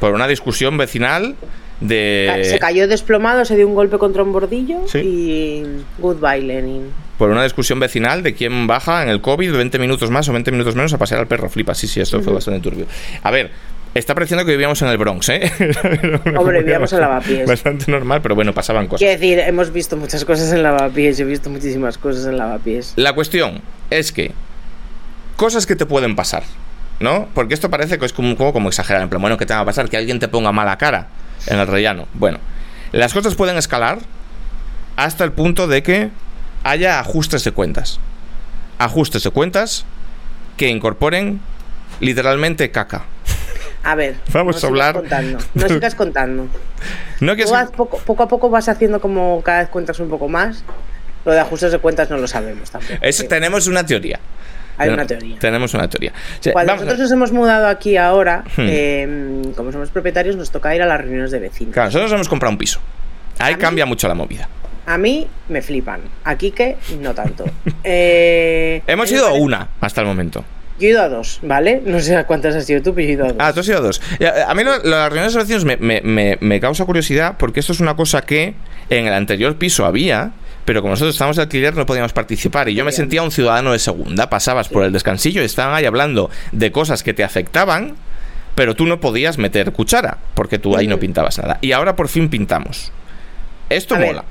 [0.00, 1.36] por una discusión vecinal
[1.80, 5.62] se cayó desplomado, se dio un golpe contra un bordillo y
[5.98, 6.90] goodbye Lenin.
[7.18, 10.50] por una discusión vecinal de quién baja en el COVID 20 minutos más o 20
[10.52, 11.48] minutos menos a pasear al perro.
[11.48, 12.86] Flipa, sí, sí, esto fue bastante turbio.
[13.22, 13.50] A ver,
[13.94, 15.50] Está pareciendo que vivíamos en el Bronx, ¿eh?
[16.36, 17.48] Hombre, vivíamos en Lavapiés.
[17.48, 18.98] Bastante normal, pero bueno, pasaban cosas.
[18.98, 21.16] Quiero decir, hemos visto muchas cosas en Lavapiés.
[21.16, 22.92] Yo he visto muchísimas cosas en Lavapiés.
[22.96, 24.32] La cuestión es que
[25.36, 26.42] cosas que te pueden pasar,
[27.00, 27.26] ¿no?
[27.32, 29.00] Porque esto parece que es como, como, como exagerar.
[29.00, 29.88] En plan, bueno, ¿qué te va a pasar?
[29.88, 31.08] Que alguien te ponga mala cara
[31.46, 32.06] en el rellano.
[32.14, 32.38] Bueno,
[32.92, 33.98] las cosas pueden escalar
[34.96, 36.10] hasta el punto de que
[36.64, 38.00] haya ajustes de cuentas.
[38.78, 39.84] Ajustes de cuentas
[40.56, 41.40] que incorporen
[42.00, 43.04] literalmente caca.
[43.84, 44.94] A ver, vamos a hablar.
[44.94, 46.48] Contando, no sigas contando.
[47.20, 47.44] No que
[47.76, 50.64] poco, poco, a poco vas haciendo como cada vez cuentas un poco más.
[51.24, 52.94] Lo de ajustes de cuentas no lo sabemos tampoco.
[53.00, 54.20] Eso, tenemos una teoría.
[54.78, 55.38] Hay una teoría.
[55.38, 56.12] Tenemos una teoría.
[56.52, 58.66] Cuando nosotros nos hemos mudado aquí ahora, hmm.
[58.68, 61.72] eh, como somos propietarios, nos toca ir a las reuniones de vecinos.
[61.72, 62.80] Claro, nosotros hemos comprado un piso.
[63.38, 64.48] Ahí cambia mucho la movida.
[64.86, 66.00] A mí me flipan.
[66.24, 67.44] Aquí que no tanto.
[67.84, 70.44] eh, hemos ido a una hasta el momento.
[70.78, 71.82] Yo he ido a dos, ¿vale?
[71.84, 73.36] No sé a cuántas has ido tú, pero he ido a dos.
[73.40, 74.00] Ah, tú has ido a dos.
[74.46, 78.54] A mí las reuniones de vecinos me, causa curiosidad porque esto es una cosa que
[78.90, 80.32] en el anterior piso había,
[80.66, 83.72] pero como nosotros estábamos de alquiler no podíamos participar y yo me sentía un ciudadano
[83.72, 84.28] de segunda.
[84.28, 87.94] Pasabas por el descansillo y estaban ahí hablando de cosas que te afectaban,
[88.54, 91.58] pero tú no podías meter cuchara porque tú ahí no pintabas nada.
[91.62, 92.92] Y ahora por fin pintamos.
[93.70, 94.24] Esto mola.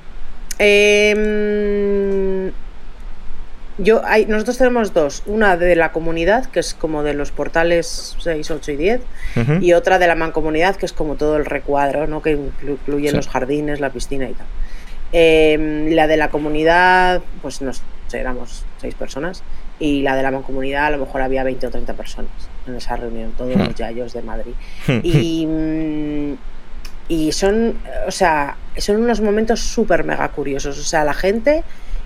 [0.60, 2.52] eh,
[3.78, 8.15] yo, hay, nosotros tenemos dos, una de la comunidad, que es como de los portales
[8.19, 9.02] 6, 8 y 10,
[9.62, 12.21] y otra de la mancomunidad, que es como todo el recuadro, ¿no?
[12.21, 14.48] que incluye los jardines, la piscina y tal.
[15.17, 19.43] Em, la de la comunidad, pues no sé, éramos seis personas,
[19.80, 22.32] y la de la mancomunidad a lo mejor había 20 o 30 personas
[22.67, 24.51] en esa reunión, todos los yayos de Madrid.
[25.04, 26.34] y, mm,
[27.08, 31.63] y son, o sea, son unos momentos súper mega curiosos, o sea, la gente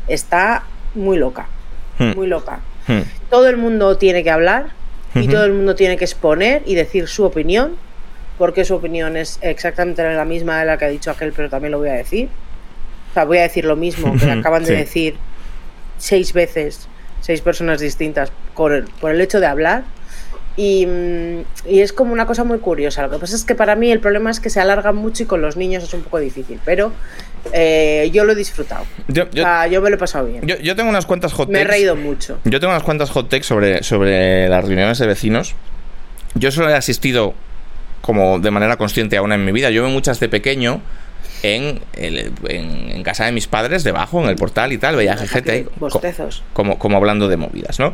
[0.07, 1.47] está muy loca.
[1.97, 2.13] Hmm.
[2.15, 2.59] muy loca.
[2.87, 3.01] Hmm.
[3.31, 4.67] Todo el mundo tiene que hablar
[5.15, 7.75] y todo el mundo tiene que exponer y decir su opinión,
[8.37, 11.71] porque su opinión es exactamente la misma de la que ha dicho aquel, pero también
[11.71, 12.29] lo voy a decir.
[13.11, 15.15] O sea, voy a decir lo mismo que acaban de decir
[15.97, 16.87] seis veces,
[17.21, 19.83] seis personas distintas, por el, por el hecho de hablar.
[20.57, 20.85] Y,
[21.65, 23.01] y, es como una cosa muy curiosa.
[23.03, 25.25] Lo que pasa es que para mí el problema es que se alarga mucho y
[25.25, 26.59] con los niños es un poco difícil.
[26.65, 26.91] Pero
[27.53, 28.85] eh, yo lo he disfrutado.
[29.07, 30.45] Yo, yo, me lo he pasado bien.
[30.45, 31.53] Yo, tengo unas cuantas hot takes.
[31.53, 32.39] Me he reído mucho.
[32.43, 35.55] Yo tengo unas cuantas hot takes sobre, sobre las reuniones de vecinos.
[36.35, 37.33] Yo solo he asistido
[38.01, 39.69] como de manera consciente a una en mi vida.
[39.69, 40.81] Yo veo muchas de pequeño
[41.43, 44.95] en, en, casa de mis padres, debajo, en el portal y tal.
[44.95, 45.65] Veía gente ahí.
[46.53, 47.93] Como, como hablando de movidas, ¿no?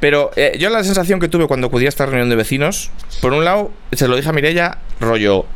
[0.00, 3.32] Pero eh, yo la sensación que tuve cuando acudí a esta reunión de vecinos, por
[3.32, 5.46] un lado, se lo dije a Mirella, rollo.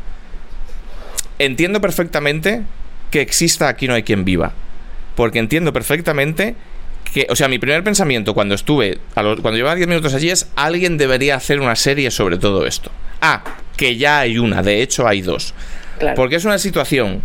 [1.39, 2.63] Entiendo perfectamente
[3.11, 4.53] que exista Aquí no hay quien viva.
[5.15, 6.55] Porque entiendo perfectamente
[7.13, 10.97] que, o sea, mi primer pensamiento cuando estuve, cuando llevaba 10 minutos allí es, alguien
[10.97, 12.91] debería hacer una serie sobre todo esto.
[13.21, 13.43] Ah,
[13.77, 15.55] que ya hay una, de hecho hay dos.
[16.17, 17.23] Porque es una situación,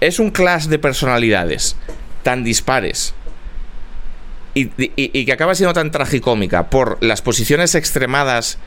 [0.00, 1.76] es un clash de personalidades
[2.22, 3.14] tan dispares
[4.54, 8.58] y, que acaba siendo tan tragicómica por las posiciones extremadas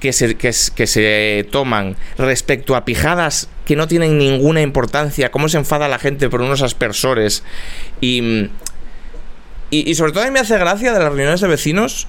[0.00, 5.58] que se, que, se toman respecto a pijadas que no tienen ninguna importancia, cómo se
[5.58, 7.44] enfada la gente por unos aspersores
[8.00, 8.50] y,
[9.70, 12.08] y, sobre todo a mí me hace gracia de las reuniones de vecinos,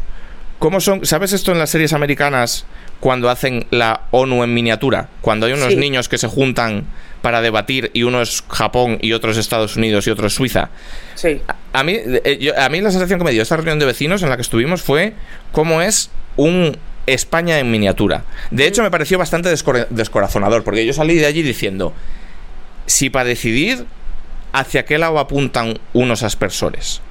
[0.60, 2.66] cómo son, ¿sabes esto en las series americanas
[3.04, 5.10] cuando hacen la ONU en miniatura?
[5.20, 6.86] Cuando hay unos niños que se juntan
[7.22, 10.70] para debatir y uno es Japón y otro es Estados Unidos y otro es Suiza.
[11.16, 11.42] Sí.
[11.74, 14.30] A, mí, eh, a mí la sensación que me dio esta reunión de vecinos en
[14.30, 15.16] la que estuvimos fue
[15.52, 18.24] cómo es un España en miniatura.
[18.52, 21.94] De hecho, me pareció bastante descorazonador, porque yo salí de allí diciendo,
[22.86, 23.86] si para decidir
[24.54, 27.02] hacia qué lado apuntan unos aspersores,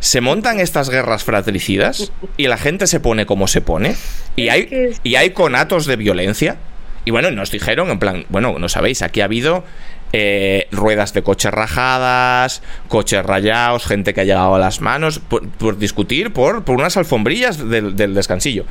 [0.00, 3.96] se montan estas guerras fratricidas y la gente se pone como se pone,
[4.36, 6.56] y hay, y hay conatos de violencia.
[7.04, 9.64] Y bueno, nos dijeron, en plan, bueno, no sabéis, aquí ha habido
[10.12, 15.78] eh, ruedas de coches rajadas, coches rayados, gente que ha llegado a las manos, por,
[15.78, 18.64] discutir por, por, unas alfombrillas del, del descansillo.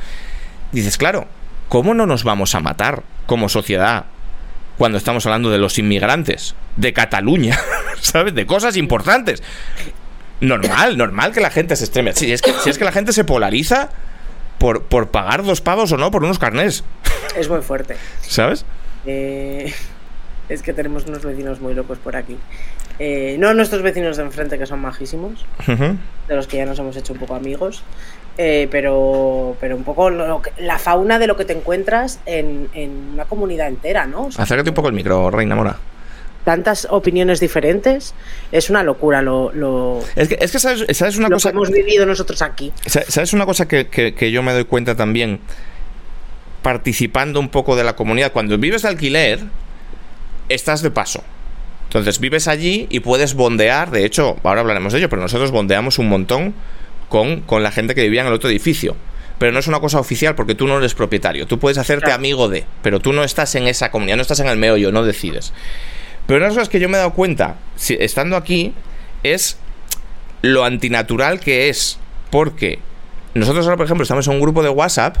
[0.72, 1.26] Dices, claro,
[1.68, 4.04] ¿cómo no nos vamos a matar como sociedad
[4.76, 7.58] cuando estamos hablando de los inmigrantes, de Cataluña,
[8.00, 8.34] ¿sabes?
[8.34, 9.42] De cosas importantes.
[10.40, 12.12] Normal, normal que la gente se estreme.
[12.14, 13.90] Si es que, si es que la gente se polariza
[14.58, 16.84] por, por pagar dos pavos o no por unos carnés.
[17.36, 17.96] Es muy fuerte.
[18.22, 18.64] ¿Sabes?
[19.06, 19.72] Eh,
[20.48, 22.36] es que tenemos unos vecinos muy locos por aquí.
[22.98, 26.96] Eh, no nuestros vecinos de enfrente, que son majísimos, de los que ya nos hemos
[26.96, 27.82] hecho un poco amigos,
[28.38, 32.70] eh, pero, pero un poco la fauna de lo que te encuentras en,
[33.12, 34.28] una comunidad entera, ¿no?
[34.36, 35.76] Acércate un poco el micro, Reina Mora.
[36.46, 38.14] Tantas opiniones diferentes,
[38.52, 39.50] es una locura lo...
[39.52, 41.50] lo es, que, es que, sabes, sabes una lo cosa...
[41.50, 42.72] que hemos vivido nosotros aquí.
[42.86, 45.40] ¿Sabes una cosa que, que, que yo me doy cuenta también?
[46.62, 48.30] Participando un poco de la comunidad.
[48.30, 49.40] Cuando vives de alquiler,
[50.48, 51.24] estás de paso.
[51.88, 53.90] Entonces vives allí y puedes bondear.
[53.90, 56.54] De hecho, ahora hablaremos de ello, pero nosotros bondeamos un montón
[57.08, 58.94] con, con la gente que vivía en el otro edificio
[59.38, 61.46] pero no es una cosa oficial porque tú no eres propietario.
[61.46, 64.46] Tú puedes hacerte amigo de, pero tú no estás en esa comunidad, no estás en
[64.46, 65.52] el meollo, no decides.
[66.26, 68.74] Pero una de las cosas que yo me he dado cuenta, estando aquí,
[69.22, 69.58] es
[70.42, 71.98] lo antinatural que es.
[72.30, 72.80] Porque
[73.34, 75.18] nosotros ahora, por ejemplo, estamos en un grupo de WhatsApp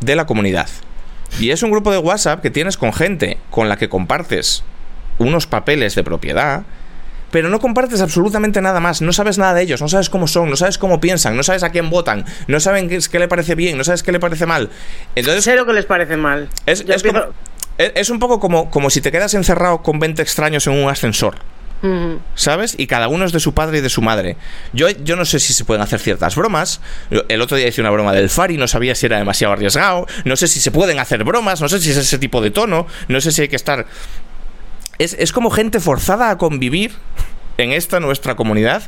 [0.00, 0.68] de la comunidad.
[1.40, 4.64] Y es un grupo de WhatsApp que tienes con gente con la que compartes
[5.18, 6.64] unos papeles de propiedad,
[7.30, 10.50] pero no compartes absolutamente nada más, no sabes nada de ellos, no sabes cómo son,
[10.50, 13.54] no sabes cómo piensan, no sabes a quién votan, no saben qué, qué le parece
[13.54, 14.68] bien, no sabes qué le parece mal.
[15.14, 16.50] Entonces, sé lo que les parece mal.
[16.66, 17.20] Es, es, como,
[17.78, 21.36] es, un poco como, como si te quedas encerrado con 20 extraños en un ascensor.
[22.36, 22.76] ¿Sabes?
[22.78, 24.36] Y cada uno es de su padre y de su madre.
[24.72, 26.80] Yo, yo no sé si se pueden hacer ciertas bromas.
[27.28, 30.06] El otro día hice una broma del Fari, no sabía si era demasiado arriesgado.
[30.24, 32.86] No sé si se pueden hacer bromas, no sé si es ese tipo de tono,
[33.08, 33.86] no sé si hay que estar
[35.02, 36.92] es, como gente forzada a convivir
[37.58, 38.82] en esta nuestra comunidad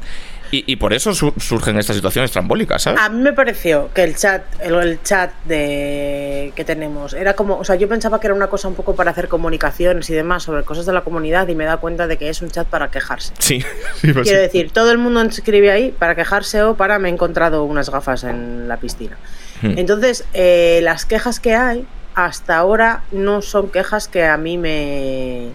[0.66, 3.00] y, por eso surgen estas situaciones trambólicas, ¿sabes?
[3.00, 7.64] A mí me pareció que el chat, el, chat de que tenemos era como, o
[7.64, 10.62] sea, yo pensaba que era una cosa un poco para hacer comunicaciones y demás sobre
[10.62, 13.32] cosas de la comunidad y me da cuenta de que es un chat para quejarse.
[13.38, 13.64] Sí,
[14.00, 17.64] pues Quiero decir, todo el mundo escribe ahí para quejarse o para me he encontrado
[17.64, 19.16] unas gafas en la piscina.
[19.62, 19.78] Hmm.
[19.78, 25.50] Entonces, eh, las quejas que hay hasta ahora no son quejas que a mí me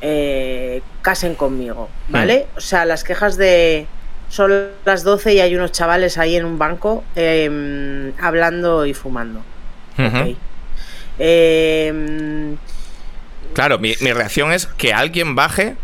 [0.00, 2.46] eh, casen conmigo, ¿vale?
[2.56, 3.86] O sea, las quejas de
[4.28, 9.42] son las 12 y hay unos chavales ahí en un banco em, hablando y fumando.
[11.18, 12.56] Em,
[13.54, 15.76] claro, mi, reacción es que alguien baje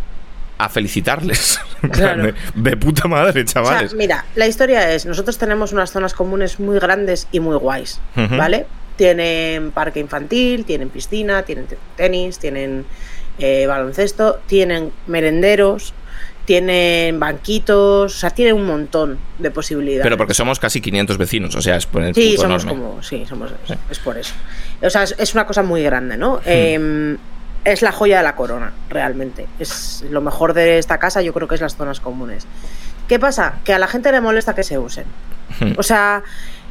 [0.59, 1.61] a felicitarles.
[2.55, 3.95] de, puta madre, chavales.
[3.95, 8.67] mira, la historia es, nosotros tenemos unas zonas comunes muy grandes y muy guays, ¿vale?
[8.97, 12.85] Tienen parque infantil, tienen piscina, tienen tenis, tienen
[13.43, 15.95] eh, baloncesto, tienen merenderos,
[16.45, 20.05] tienen banquitos, o sea, tienen un montón de posibilidades.
[20.05, 23.27] Pero porque somos casi 500 vecinos, o sea, es por el Sí, somos como, sí,
[23.29, 23.51] somos,
[23.91, 24.35] es por eso.
[24.81, 26.37] O sea, es, una cosa muy grande, ¿no?
[26.37, 26.41] Hmm.
[26.47, 27.19] Em,
[27.65, 29.49] es la joya de la corona, realmente.
[29.59, 32.47] Es lo mejor de esta casa, yo creo que es las zonas comunes.
[33.09, 33.59] ¿Qué pasa?
[33.65, 35.05] Que a la gente le molesta que se usen.
[35.59, 35.73] Hmm.
[35.79, 36.23] O sea,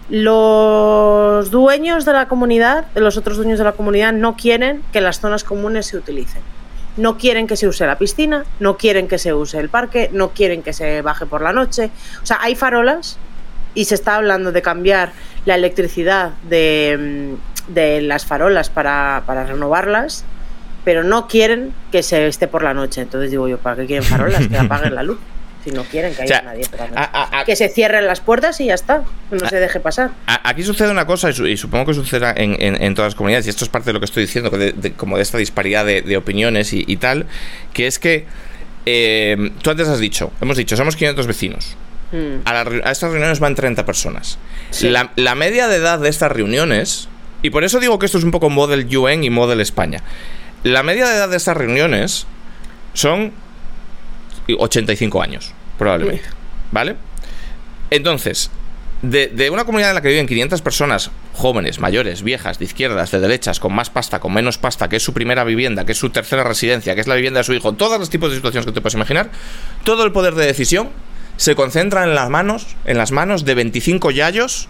[0.09, 5.19] los dueños de la comunidad, los otros dueños de la comunidad, no quieren que las
[5.19, 6.41] zonas comunes se utilicen.
[6.97, 10.31] No quieren que se use la piscina, no quieren que se use el parque, no
[10.31, 11.89] quieren que se baje por la noche.
[12.21, 13.17] O sea, hay farolas
[13.73, 15.13] y se está hablando de cambiar
[15.45, 17.37] la electricidad de,
[17.69, 20.25] mm, las farolas para, para renovarlas,
[20.83, 23.01] pero no quieren que se esté por la noche.
[23.01, 24.47] Entonces digo yo, ¿para qué quieren farolas?
[24.47, 25.19] Que apaguen la luz
[25.63, 26.65] si no quieren que haya nadie.
[27.45, 30.11] que se cierren las puertas y ya está, no se deje pasar.
[30.25, 33.69] Aquí sucede una cosa, y, supongo que sucederá en, todas las comunidades, y esto es
[33.69, 34.51] parte de lo que estoy diciendo,
[34.97, 37.25] como de esta disparidad de, opiniones y, tal,
[37.73, 38.25] que es que
[38.85, 41.77] eh, tú antes has dicho, hemos dicho, somos 500 vecinos.
[42.11, 42.41] Hmm.
[42.45, 44.37] A, estas reuniones van 30 personas.
[44.81, 47.07] La, la media de edad de estas reuniones,
[47.41, 50.01] y por eso digo que esto es un poco Model UN y Model España,
[50.63, 52.27] la media de edad de estas reuniones
[52.93, 53.31] son
[54.47, 56.25] 85 años, probablemente.
[56.71, 56.95] ¿Vale?
[57.89, 58.49] Entonces,
[59.01, 63.19] de, una comunidad en la que viven 500 personas, jóvenes, mayores, viejas, de izquierdas, de
[63.19, 66.09] derechas, con más pasta, con menos pasta, que es su primera vivienda, que es su
[66.11, 68.71] tercera residencia, que es la vivienda de su hijo, todos los tipos de situaciones que
[68.71, 69.31] te puedes imaginar,
[69.83, 70.89] todo el poder de decisión
[71.37, 74.69] se concentra en las manos, en las manos de 25 yayos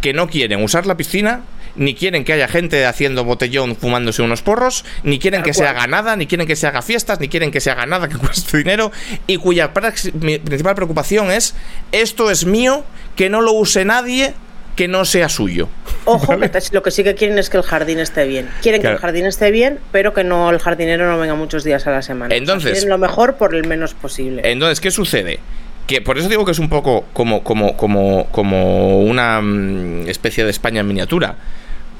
[0.00, 1.42] que no quieren usar la piscina
[1.76, 5.86] ni quieren que haya gente haciendo botellón fumándose unos porros, ni quieren que se haga
[5.86, 8.58] nada, ni quieren que se haga fiestas, ni quieren que se haga nada que cueste
[8.58, 8.92] dinero,
[9.26, 11.54] y cuya principal preocupación es,
[11.92, 12.84] esto es mío,
[13.14, 14.34] que no lo use nadie,
[14.74, 15.68] que no sea suyo.
[16.04, 18.48] Ojo, que lo que sí que quieren es que el jardín esté bien.
[18.62, 21.86] Quieren que el jardín esté bien, pero que no el jardinero no venga muchos días
[21.86, 22.34] a la semana.
[22.34, 24.42] Entonces, lo mejor por el menos posible.
[24.44, 25.40] Entonces, ¿qué sucede?
[25.86, 30.44] que por eso digo que es un poco como, como, como, como una mm, especie
[30.44, 31.36] de España en miniatura.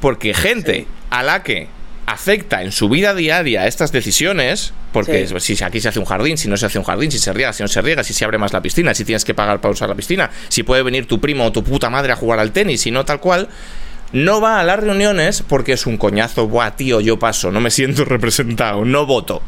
[0.00, 1.68] Porque gente a la que
[2.06, 6.48] afecta en su vida diaria estas decisiones, porque si aquí se hace un jardín, si
[6.48, 8.38] no se hace un jardín, si se riega, si no se riega, si se abre
[8.38, 11.20] más la piscina, si tienes que pagar para usar la piscina, si puede venir tu
[11.20, 13.48] primo o tu puta madre a jugar al tenis, si no tal cual,
[14.12, 17.70] no va a las reuniones porque es un coñazo, buah, tío, yo paso, no me
[17.70, 19.42] siento representado, no voto.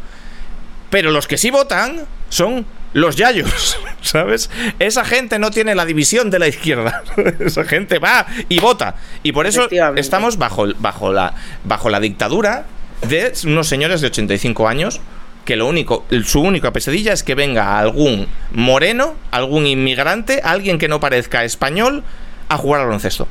[0.91, 4.51] Pero los que sí votan son los yayos, ¿sabes?
[4.79, 7.03] Esa gente no tiene la división de la izquierda.
[7.41, 8.97] Esa gente va y vota.
[9.23, 12.67] Y por eso estamos bajo, bajo, la, bajo la dictadura
[13.07, 15.01] de unos señores de 85 años
[15.45, 20.89] que lo único, su única pesadilla es que venga algún moreno, algún inmigrante, alguien que
[20.89, 22.05] no parezca español,
[22.51, 23.27] a jugar al baloncesto.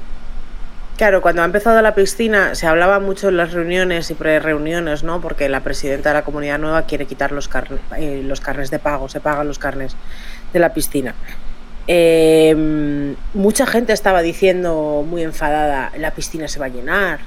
[0.97, 5.21] Claro, cuando ha empezado la piscina se hablaba mucho en las reuniones y pre-reuniones, ¿no?
[5.21, 7.47] Porque la presidenta de la comunidad nueva quiere quitar los,
[7.97, 9.95] eh, los carnes de pago, se pagan los carnes
[10.51, 11.13] de la piscina.
[11.85, 17.19] Em, mucha gente estaba diciendo muy enfadada, la piscina se va a llenar,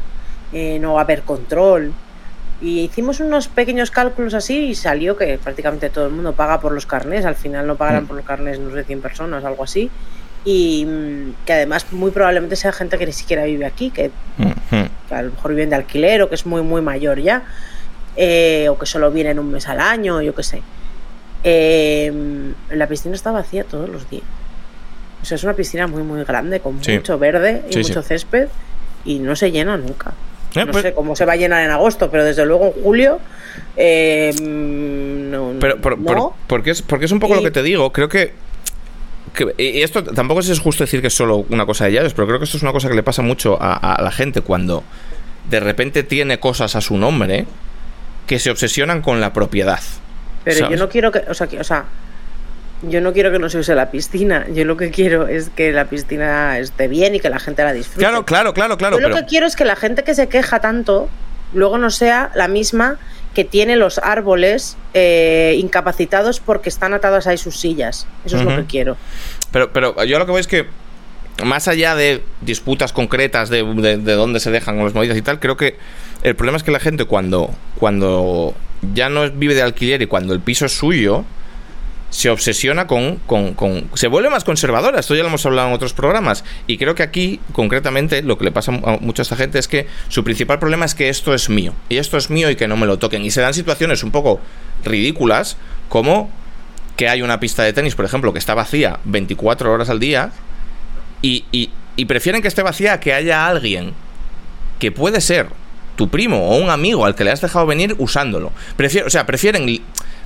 [0.52, 1.92] eh, no va a haber control.
[2.60, 6.72] Y hicimos unos pequeños cálculos así y salió que prácticamente todo el mundo paga por
[6.72, 8.06] los carnes, al final no pagarán mm.
[8.08, 9.88] por los carnes, no sé, 100 personas, algo así
[10.44, 14.10] y mm, que además muy probablemente sea gente que ni siquiera vive aquí, que,
[15.10, 17.42] a lo mejor viven de alquiler o que es muy muy mayor ya,
[18.16, 20.62] eh, o que solo vienen un mes al año, yo qué sé.
[21.42, 24.24] Em, la piscina está vacía todos los días.
[25.22, 28.48] O sea, es una piscina muy muy grande, con mucho verde y mucho césped,
[29.04, 30.12] y no se llena nunca.
[30.54, 32.82] Eh, no pues sé cómo se va a llenar en agosto, pero desde luego en
[32.82, 33.20] julio
[33.76, 35.54] em, no.
[35.60, 35.80] Pero
[36.46, 38.32] porque, es, porque es un poco lo que te digo, creo que
[39.58, 42.38] y esto tampoco es justo decir que es solo una cosa de llaves, pero creo
[42.38, 44.82] que esto es una cosa que le pasa mucho a, la gente cuando
[45.48, 47.46] de repente tiene cosas a su nombre
[48.26, 49.80] que se obsesionan con la propiedad.
[50.44, 51.84] Pero yo no quiero que, o sea, o sea,
[52.82, 54.46] yo no quiero que no se use la piscina.
[54.52, 57.72] Yo lo que quiero es que la piscina esté bien y que la gente la
[57.72, 58.00] disfrute.
[58.00, 58.98] Claro, claro, claro, claro.
[58.98, 61.08] Yo lo que quiero es que la gente que se queja tanto
[61.52, 62.98] luego no sea la misma
[63.34, 68.06] que tiene los árboles eh, incapacitados porque están atados ahí sus sillas.
[68.24, 68.96] Eso es lo que quiero.
[69.52, 70.66] Pero, pero yo lo que veo es que,
[71.44, 75.56] más allá de disputas concretas de, de, dónde se dejan las medidas y tal, creo
[75.56, 75.76] que
[76.22, 78.54] el problema es que la gente cuando, cuando
[78.94, 81.24] ya no vive de alquiler y cuando el piso es suyo,
[82.10, 85.92] se obsesiona con, con, Se vuelve más conservadora, esto ya lo hemos hablado en otros
[85.92, 89.68] programas, y creo que aquí, concretamente, lo que le pasa a mucha esta gente es
[89.68, 92.68] que su principal problema es que esto es mío, y esto es mío y que
[92.68, 94.40] no me lo toquen, y se dan situaciones un poco
[94.84, 95.56] ridículas,
[95.88, 96.30] como
[96.96, 100.32] que hay una pista de tenis, por ejemplo, que está vacía 24 horas al día,
[101.22, 103.94] y, y, y prefieren que esté vacía a que haya alguien
[104.78, 105.48] que puede ser
[105.94, 108.52] tu primo o un amigo al que le has dejado venir usándolo.
[108.76, 109.66] Prefiero, o sea, prefieren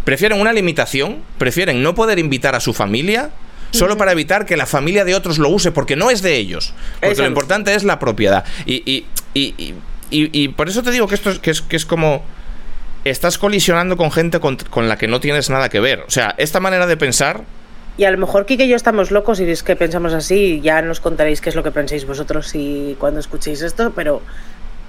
[0.05, 3.31] prefieren una limitación, prefieren no poder invitar a su familia
[3.75, 6.73] solo para evitar que la familia de otros lo use, porque no es de ellos.
[7.01, 8.45] Porque lo importante es la propiedad.
[8.67, 12.23] Y, y, por eso te digo que esto es, que es, que es como...
[13.05, 16.01] Estás colisionando con gente con, la que no tienes nada que ver.
[16.07, 17.43] O sea, esta manera de pensar...
[17.97, 20.83] Y a lo mejor Kike y yo estamos locos y es que pensamos así, ya
[20.83, 24.21] nos contaréis qué es lo que pensáis vosotros y cuando escuchéis esto, pero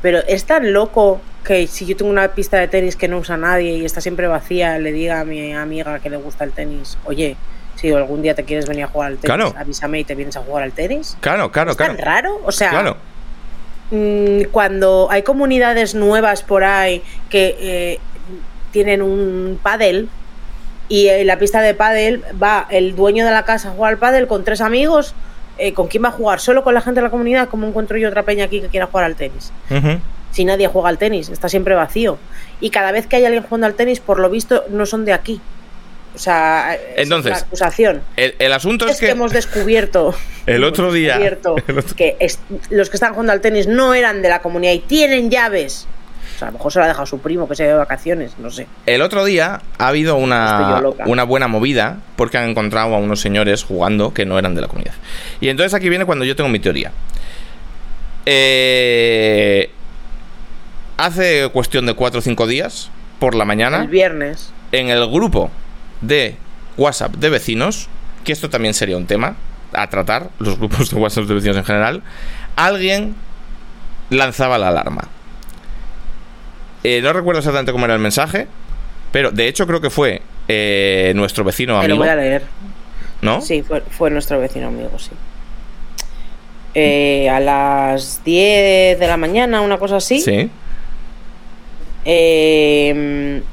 [0.02, 3.38] pero es tan loco que si yo tengo una pista de tenis que no usa
[3.38, 6.98] nadie y está siempre vacía, le diga a mi amiga que le gusta el tenis,
[7.06, 7.38] oye,
[7.76, 10.42] si algún día te quieres venir a jugar al tenis, avísame y te vienes a
[10.42, 11.18] jugar al tenis.
[11.20, 11.96] Claro, claro, ¿Es claro.
[11.96, 12.42] tan raro?
[12.46, 12.96] O sea,
[13.92, 18.00] mm, cuando hay comunidades nuevas por ahí que eh,
[18.72, 20.10] tienen un pádel
[20.88, 24.00] y en la pista de pádel va el dueño de la casa a jugar al
[24.00, 25.16] pádel con tres amigos,
[25.58, 26.40] eh, ¿con quién va a jugar?
[26.40, 27.50] ¿Solo con la gente de la comunidad?
[27.50, 29.52] ¿Cómo encuentro yo otra peña aquí que quiera jugar al tenis?
[30.32, 32.18] Si nadie juega al tenis, está siempre vacío.
[32.60, 35.14] Y cada vez que hay alguien jugando al tenis, por lo visto, no son de
[35.14, 35.40] aquí.
[36.14, 38.02] O sea, Entonces, la acusación.
[38.16, 40.16] El, asunto es, que, hemos descubierto.
[40.46, 41.20] El otro día.
[41.96, 42.18] Que
[42.70, 45.88] los que están jugando al tenis no eran de la comunidad y tienen llaves.
[46.36, 48.38] O sea, a lo mejor se lo ha dejado su primo que se de vacaciones,
[48.40, 48.68] no sé.
[48.86, 53.64] El otro día ha habido una, una buena movida porque han encontrado a unos señores
[53.64, 54.96] jugando que no eran de la comunidad.
[55.40, 56.92] Y entonces aquí viene cuando yo tengo mi teoría.
[58.26, 59.70] Eh,
[60.98, 63.82] hace cuestión de 4 o 5 días, por la mañana.
[63.82, 64.52] El viernes.
[64.72, 65.52] En el grupo
[66.02, 66.36] de
[66.78, 67.88] WhatsApp de vecinos,
[68.24, 69.36] que esto también sería un tema
[69.74, 72.04] a tratar, los grupos de WhatsApp de vecinos en general,
[72.56, 73.16] alguien
[74.10, 75.10] lanzaba la alarma.
[76.86, 78.46] Eh, no recuerdo exactamente cómo era el mensaje,
[79.12, 81.96] pero de hecho creo que fue eh, nuestro vecino amigo.
[81.96, 82.44] lo voy a leer.
[83.24, 83.42] ¿No?
[83.42, 85.10] Sí, fue, nuestro vecino amigo, sí.
[86.76, 90.20] Eh, a las 10 de la mañana, una cosa así.
[90.22, 90.52] Sí.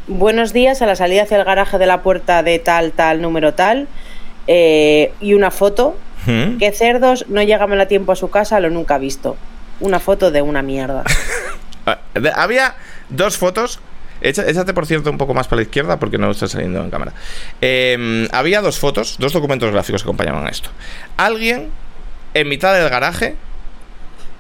[0.09, 3.55] buenos días, a la salida hacia el garaje de la puerta de tal, tal, número
[3.55, 3.89] tal.
[4.47, 5.97] y una foto.
[6.27, 6.59] ¿Mm?
[6.59, 9.37] Que cerdos no llegaban a tiempo a su casa, lo nunca visto.
[9.81, 11.05] Una foto de una mierda.
[11.85, 11.99] Ah,
[12.37, 12.77] había
[13.13, 13.81] dos fotos.
[14.21, 17.13] Échate, por cierto, un poco más para la izquierda porque no está saliendo en cámara.
[17.61, 20.71] Em, había dos fotos, dos documentos gráficos que acompañaban a esto.
[21.17, 21.71] Alguien
[22.35, 23.37] en mitad del garaje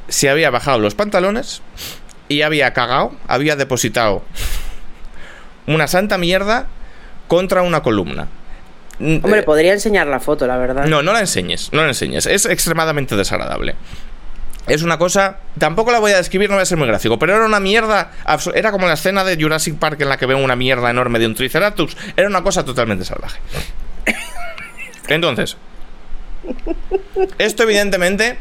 [0.09, 1.63] se había bajado los pantalones
[2.29, 4.23] y había cagado, había depositado
[5.67, 6.69] una santa mierda
[7.27, 8.29] contra una columna.
[9.01, 10.87] Hombre, podría enseñar la foto, la verdad.
[10.87, 12.27] No, no la enseñes, no la enseñes.
[12.27, 13.75] Es extremadamente desagradable.
[14.67, 15.39] Es una cosa.
[15.59, 18.13] Tampoco la voy a describir, no voy a ser muy gráfico, pero era una mierda.
[18.55, 21.27] Era como la escena de Jurassic Park en la que veo una mierda enorme de
[21.27, 21.97] un Triceratops.
[22.17, 23.41] Era una cosa totalmente salvaje.
[25.09, 25.57] Entonces,
[27.39, 28.39] esto evidentemente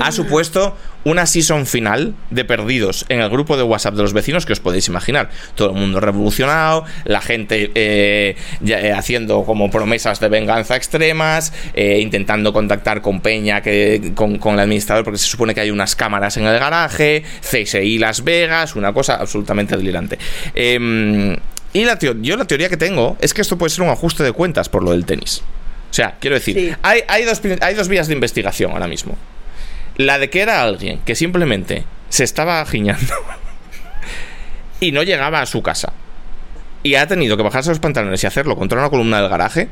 [0.00, 4.44] ha supuesto una season final de perdidos en el grupo de WhatsApp de los vecinos
[4.44, 5.30] que os podéis imaginar.
[5.54, 8.36] Todo el mundo revolucionado, la gente eh,
[8.66, 14.54] eh, haciendo como promesas de venganza extremas, eh, intentando contactar con Peña, que, con, con,
[14.54, 18.74] el administrador, porque se supone que hay unas cámaras en el garaje, CSI Las Vegas,
[18.74, 20.18] una cosa absolutamente delirante.
[20.54, 21.36] Em,
[21.72, 24.32] y la yo la teoría que tengo es que esto puede ser un ajuste de
[24.32, 25.42] cuentas por lo del tenis.
[25.90, 29.16] O sea, quiero decir, hay, hay, dos, hay dos vías de investigación ahora mismo.
[29.96, 33.14] La de que era alguien que simplemente se estaba giñando
[34.80, 35.92] y no llegaba a su casa.
[36.82, 39.68] Y ha tenido que bajarse los pantalones y hacerlo contra una columna del garaje.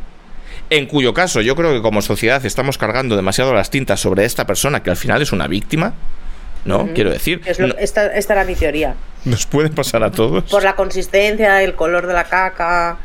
[0.71, 4.47] En cuyo caso yo creo que como sociedad estamos cargando demasiado las tintas sobre esta
[4.47, 5.95] persona que al final es una víctima.
[6.65, 6.89] ¿No?
[6.95, 7.43] Quiero decir.
[7.79, 8.95] esta, era mi teoría.
[9.27, 10.45] Nos puede pasar a todos.
[10.45, 12.97] Por la consistencia, el color de la caca.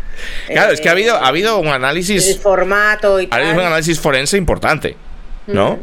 [0.47, 2.25] Claro, es que ha habido, ha habido un análisis.
[2.25, 4.95] El formato y Ha habido un análisis forense importante.
[5.47, 5.77] ¿No?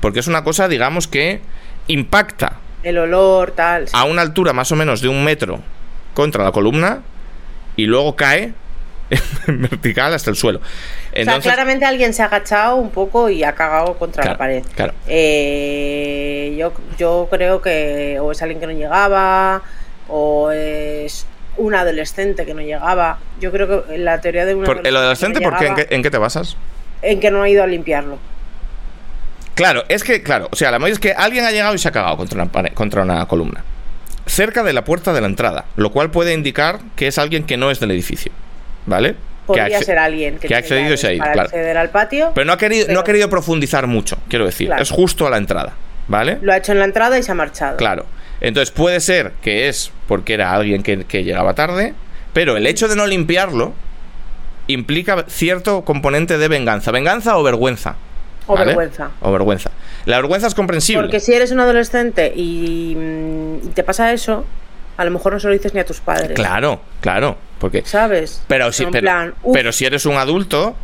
[0.00, 1.40] Porque es una cosa, digamos, que
[1.86, 2.58] impacta.
[2.82, 3.86] El olor, tal.
[3.92, 5.60] A una altura más o menos de un metro
[6.14, 7.02] contra la columna
[7.76, 8.54] y luego cae
[9.46, 10.60] en vertical hasta el suelo.
[10.60, 14.62] o sea, claramente alguien se ha agachado un poco y ha cagado contra la pared.
[14.74, 14.94] Claro.
[15.06, 19.62] Eh, yo, yo creo que o es alguien que no llegaba
[20.08, 21.26] o es
[21.56, 23.18] un adolescente que no llegaba.
[23.40, 24.88] Yo creo que la teoría de un adolescente.
[24.88, 25.86] ¿El adolescente por qué?
[25.90, 26.56] ¿En qué te basas?
[27.02, 28.18] En que no ha ido a limpiarlo.
[29.60, 31.86] Claro, es que, claro, o sea, la mayoría es que alguien ha llegado y se
[31.86, 33.62] ha cagado contra una, contra una columna.
[34.24, 37.58] Cerca de la puerta de la entrada, lo cual puede indicar que es alguien que
[37.58, 38.32] no es del edificio.
[38.86, 39.16] ¿Vale?
[39.44, 41.42] Podría ser alguien que, ha accedido y se ha ido, claro.
[41.42, 42.32] acceder al patio.
[42.34, 44.72] Pero no ha querido, no ha querido profundizar mucho, quiero decir.
[44.78, 45.74] Es justo a la entrada,
[46.08, 46.38] ¿vale?
[46.40, 47.76] Lo ha hecho en la entrada y se ha marchado.
[47.76, 48.06] Claro.
[48.40, 51.92] Entonces puede ser que es porque era alguien que, que llegaba tarde,
[52.32, 53.74] pero el hecho de no limpiarlo
[54.68, 56.92] implica cierto componente de venganza.
[56.92, 57.96] ¿Venganza o vergüenza?
[58.52, 59.10] O vergüenza.
[59.20, 59.70] O vergüenza.
[60.06, 61.02] La vergüenza es comprensible.
[61.02, 64.44] Porque si eres un adolescente y, mm, te pasa eso,
[64.96, 66.32] a lo mejor no se lo dices ni a tus padres.
[66.32, 67.36] Claro, claro.
[67.58, 68.42] Porque, ¿Sabes?
[68.46, 68.86] Pero si,
[69.52, 70.74] pero si eres un adulto,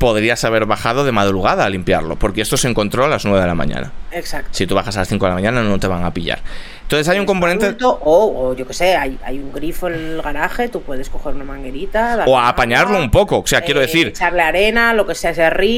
[0.00, 3.46] podrías haber bajado de madrugada a limpiarlo, porque esto se encontró a las 9 de
[3.46, 3.92] la mañana.
[4.10, 4.48] Exacto.
[4.50, 6.40] Si tú bajas a las 5 de la mañana no te van a pillar.
[6.82, 7.76] Entonces hay un componente...
[7.82, 12.24] o, yo qué sé, hay, un grifo en el garaje, tú puedes coger una manguerita...
[12.26, 14.08] O apañarlo un poco, o sea, quiero eh, decir...
[14.08, 15.32] Echarle arena, lo que sea,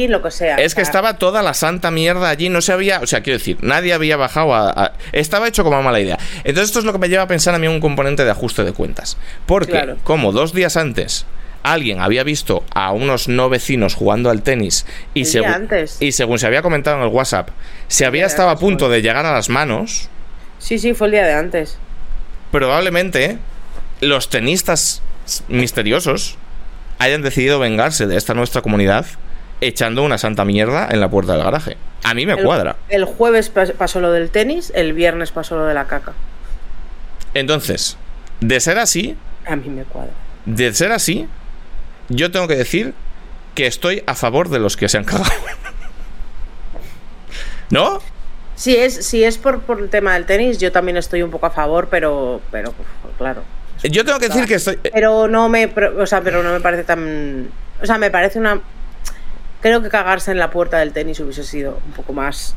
[0.09, 0.57] lo que sea.
[0.57, 3.01] Es que estaba toda la santa mierda allí, no se había...
[3.01, 4.93] O sea, quiero decir, nadie había bajado a...
[5.11, 6.17] Estaba hecho como mala idea.
[6.45, 8.63] Entonces esto es lo que me lleva a pensar a mí un componente de ajuste
[8.63, 9.19] de cuentas.
[9.47, 11.27] Porque, como dos días antes
[11.63, 15.69] alguien había visto a unos no vecinos jugando al tenis y, según,
[16.01, 17.51] y según se había comentado en el WhatsApp,
[17.89, 20.09] se había estado a punto de llegar a las manos
[20.63, 21.77] Sí, sí, fue el día de antes.
[22.53, 23.39] Probablemente
[24.01, 25.03] los tenistas
[25.49, 26.37] misteriosos
[26.99, 29.07] hayan decidido vengarse de esta nuestra comunidad
[29.61, 31.77] echando una santa mierda en la puerta del garaje.
[32.05, 32.77] A mí me cuadra.
[32.89, 36.13] El jueves pasó lo del tenis, el viernes pasó lo de la caca.
[37.35, 37.97] Entonces,
[38.41, 39.17] de ser así...
[39.47, 40.13] A mí me cuadra.
[40.47, 41.29] De ser así,
[42.17, 42.95] yo tengo que decir
[43.55, 45.31] que estoy a favor de los que se han cagado.
[47.71, 48.01] ¿No?
[48.55, 51.47] Si es, si es por, por el tema del tenis, yo también estoy un poco
[51.47, 52.75] a favor, pero, pero
[53.19, 53.43] claro.
[53.83, 54.77] Yo tengo que decir que estoy.
[54.77, 57.49] Pero no me, o sea, pero no me parece tan,
[57.81, 58.61] o sea, me parece una.
[59.61, 62.55] Creo que cagarse en la puerta del tenis hubiese sido un poco más.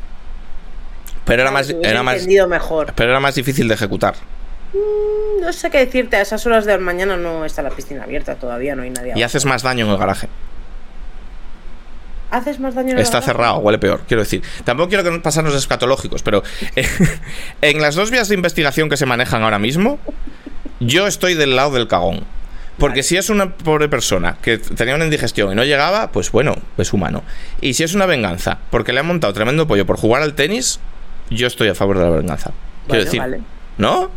[1.24, 2.92] Pero era más, era más, mejor.
[2.94, 4.14] Pero era más difícil de ejecutar.
[4.72, 6.16] Mm, no sé qué decirte.
[6.16, 9.12] A esas horas de mañana no está la piscina abierta todavía, no hay nadie.
[9.16, 10.28] Y haces más daño en el garaje
[12.30, 12.96] haces más daño.
[12.98, 14.42] Está cerrado, huele peor, quiero decir.
[14.64, 16.42] Tampoco quiero que pasarnos escatológicos, pero
[16.74, 16.86] eh,
[17.62, 19.98] en las dos vías de investigación que se manejan ahora mismo,
[20.80, 22.24] yo estoy del lado del cagón.
[22.78, 26.56] Porque si es una pobre persona que tenía una indigestión y no llegaba, pues bueno,
[26.76, 27.22] es humano.
[27.62, 30.78] Y si es una venganza, porque le han montado tremendo pollo por jugar al tenis,
[31.30, 32.52] yo estoy a favor de la venganza.
[32.86, 33.22] Quiero decir,
[33.78, 34.10] ¿no?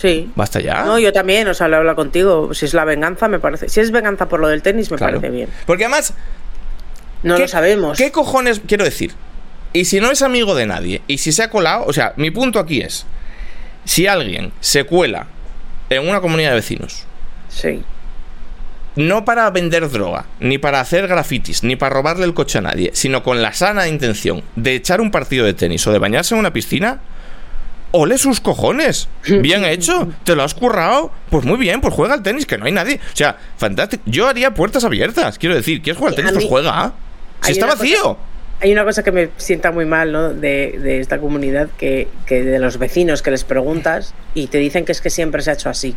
[0.00, 0.30] Sí.
[0.34, 0.84] Basta ya.
[0.84, 2.54] No, yo también, o sea, le hablo contigo.
[2.54, 3.68] Si es la venganza, me parece.
[3.68, 5.48] Si es venganza por lo del tenis, me parece bien.
[5.66, 6.14] Porque además,
[7.22, 7.98] no lo sabemos.
[7.98, 9.12] ¿Qué cojones quiero decir?
[9.72, 12.30] Y si no es amigo de nadie, y si se ha colado, o sea, mi
[12.30, 13.06] punto aquí es,
[13.84, 15.26] si alguien se cuela
[15.90, 17.04] en una comunidad de vecinos,
[17.48, 17.82] sí.
[18.96, 22.90] no para vender droga, ni para hacer grafitis, ni para robarle el coche a nadie,
[22.94, 26.40] sino con la sana intención de echar un partido de tenis o de bañarse en
[26.40, 27.00] una piscina,
[27.92, 29.08] ole sus cojones.
[29.26, 31.10] Bien hecho, te lo has currado.
[31.30, 33.00] Pues muy bien, pues juega al tenis, que no hay nadie.
[33.12, 34.02] O sea, fantástico.
[34.06, 36.32] Yo haría puertas abiertas, quiero decir, ¿quieres jugar al tenis?
[36.32, 36.92] Pues juega.
[37.42, 38.18] Si está vacío.
[38.60, 40.28] hay una cosa que me sienta muy mal ¿no?
[40.34, 44.84] de, de esta comunidad, que, que de los vecinos que les preguntas y te dicen
[44.84, 45.96] que es que siempre se ha hecho así.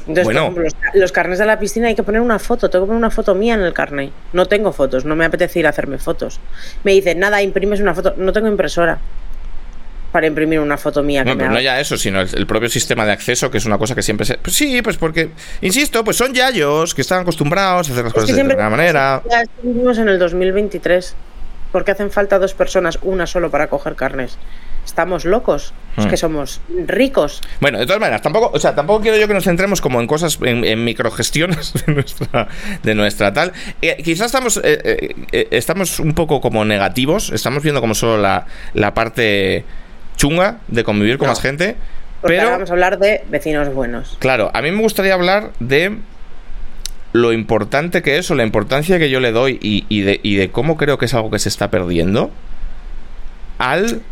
[0.00, 0.52] Entonces, Bueno.
[0.54, 2.88] por ejemplo, los, los carnes de la piscina hay que poner una foto, tengo que
[2.88, 4.10] poner una foto mía en el carnet.
[4.32, 6.40] No tengo fotos, no me apetece ir a hacerme fotos.
[6.84, 8.14] Me dicen, nada, imprimes una foto.
[8.16, 8.98] No tengo impresora
[10.18, 12.44] para imprimir una foto mía que No, me pero no ya eso, sino el, el
[12.44, 14.36] propio sistema de acceso, que es una cosa que siempre se.
[14.36, 18.14] Pues sí, pues porque, insisto, pues son yayos que están acostumbrados a hacer las Es
[18.14, 19.22] cosas de determinada manera.
[19.30, 21.14] Ya vivimos en el 2023.
[21.70, 24.38] porque hacen falta dos personas, una solo para coger carnes?
[24.84, 25.72] Estamos locos.
[25.96, 26.08] Es Hmm.
[26.10, 27.40] que somos ricos.
[27.60, 30.08] Bueno, de todas maneras, tampoco, o sea, tampoco quiero yo que nos centremos como en
[30.08, 32.48] cosas, en, en microgestiones de nuestra,
[32.82, 33.52] de nuestra tal.
[33.82, 38.46] Eh, quizás estamos, eh, eh, estamos un poco como negativos, estamos viendo como solo la,
[38.74, 39.64] la parte
[40.18, 41.32] chunga de convivir con No.
[41.32, 41.76] más gente,
[42.22, 44.16] ahora pero vamos a hablar de vecinos buenos.
[44.20, 45.96] claro, a mí me gustaría hablar de
[47.14, 50.36] lo importante que es o la importancia que yo le doy y, y de, y
[50.36, 52.30] de cómo creo que es algo que se está perdiendo
[53.58, 54.02] al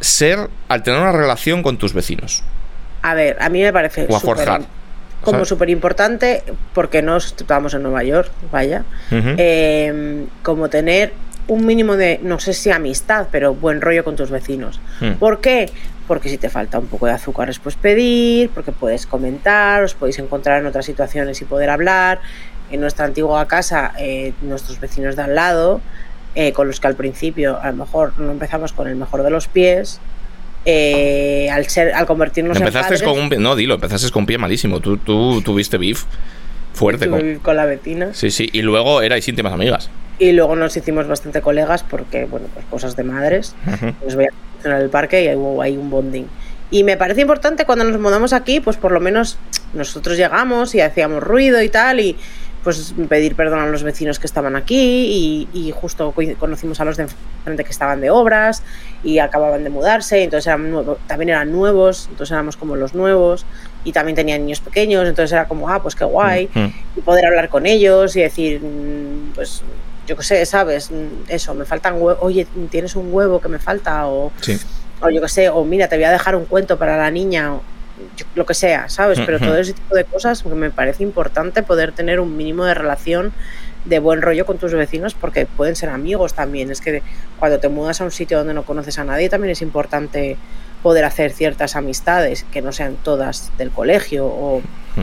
[0.00, 2.42] ser, al tener una relación con tus vecinos.
[3.02, 4.62] A ver, a mí me parece O a súper- forjar.
[5.22, 6.42] como súper importante,
[6.74, 11.12] porque no estamos en Nueva York, vaya, eh, como tener
[11.48, 14.80] un mínimo de, no sé si amistad, pero buen rollo con tus vecinos.
[15.00, 15.12] Hmm.
[15.14, 15.70] ¿Por qué?
[16.06, 19.94] Porque si te falta un poco de azúcar es puedes pedir, porque puedes comentar, os
[19.94, 22.20] podéis encontrar en otras situaciones y poder hablar.
[22.70, 25.80] En nuestra antigua casa, eh, nuestros vecinos de al lado,
[26.34, 29.30] eh, con los que al principio a lo mejor no empezamos con el mejor de
[29.30, 30.00] los pies,
[30.64, 33.42] eh, al ser, al convertirnos Empezaste en padres, con un.
[33.42, 34.80] No, dilo, empezaste con un pie malísimo.
[34.80, 36.04] Tú, tú tuviste beef
[36.72, 37.08] fuerte.
[37.08, 38.14] Con, con la vecina.
[38.14, 38.48] sí, sí.
[38.52, 39.90] Y luego erais íntimas amigas.
[40.22, 43.56] Y luego nos hicimos bastante colegas porque, bueno, pues cosas de madres.
[43.66, 43.92] Ujú.
[44.04, 46.26] Nos veíamos en el parque y ahí hubo ahí un bonding.
[46.70, 49.36] Y me parece importante cuando nos mudamos aquí, pues por lo menos
[49.74, 52.16] nosotros llegamos y hacíamos ruido y tal, y
[52.62, 56.96] pues pedir perdón a los vecinos que estaban aquí, y, y justo conocimos a los
[56.96, 58.62] de enfrente que estaban de obras
[59.02, 63.44] y acababan de mudarse, entonces eran nuevo- también eran nuevos, entonces éramos como los nuevos,
[63.84, 66.72] y también tenían niños pequeños, entonces era como, ah, pues qué guay Ujú.
[66.96, 69.62] y poder hablar con ellos y decir, mm, pues
[70.12, 70.90] yo qué sé, ¿sabes?
[71.28, 74.58] Eso, me faltan huevos, oye, tienes un huevo que me falta, o, Sí.
[75.00, 77.54] o yo qué sé, o mira, te voy a dejar un cuento para la niña,
[77.54, 77.62] o
[78.16, 79.18] yo- lo que sea, ¿sabes?
[79.24, 83.32] Pero todo ese tipo de cosas me parece importante poder tener un mínimo de relación
[83.86, 86.70] de buen rollo con tus vecinos porque pueden ser amigos también.
[86.70, 87.02] Es que
[87.38, 90.36] cuando te mudas a un sitio donde no conoces a nadie también es importante
[90.82, 94.60] poder hacer ciertas amistades que no sean todas del colegio o
[94.96, 95.00] Mm.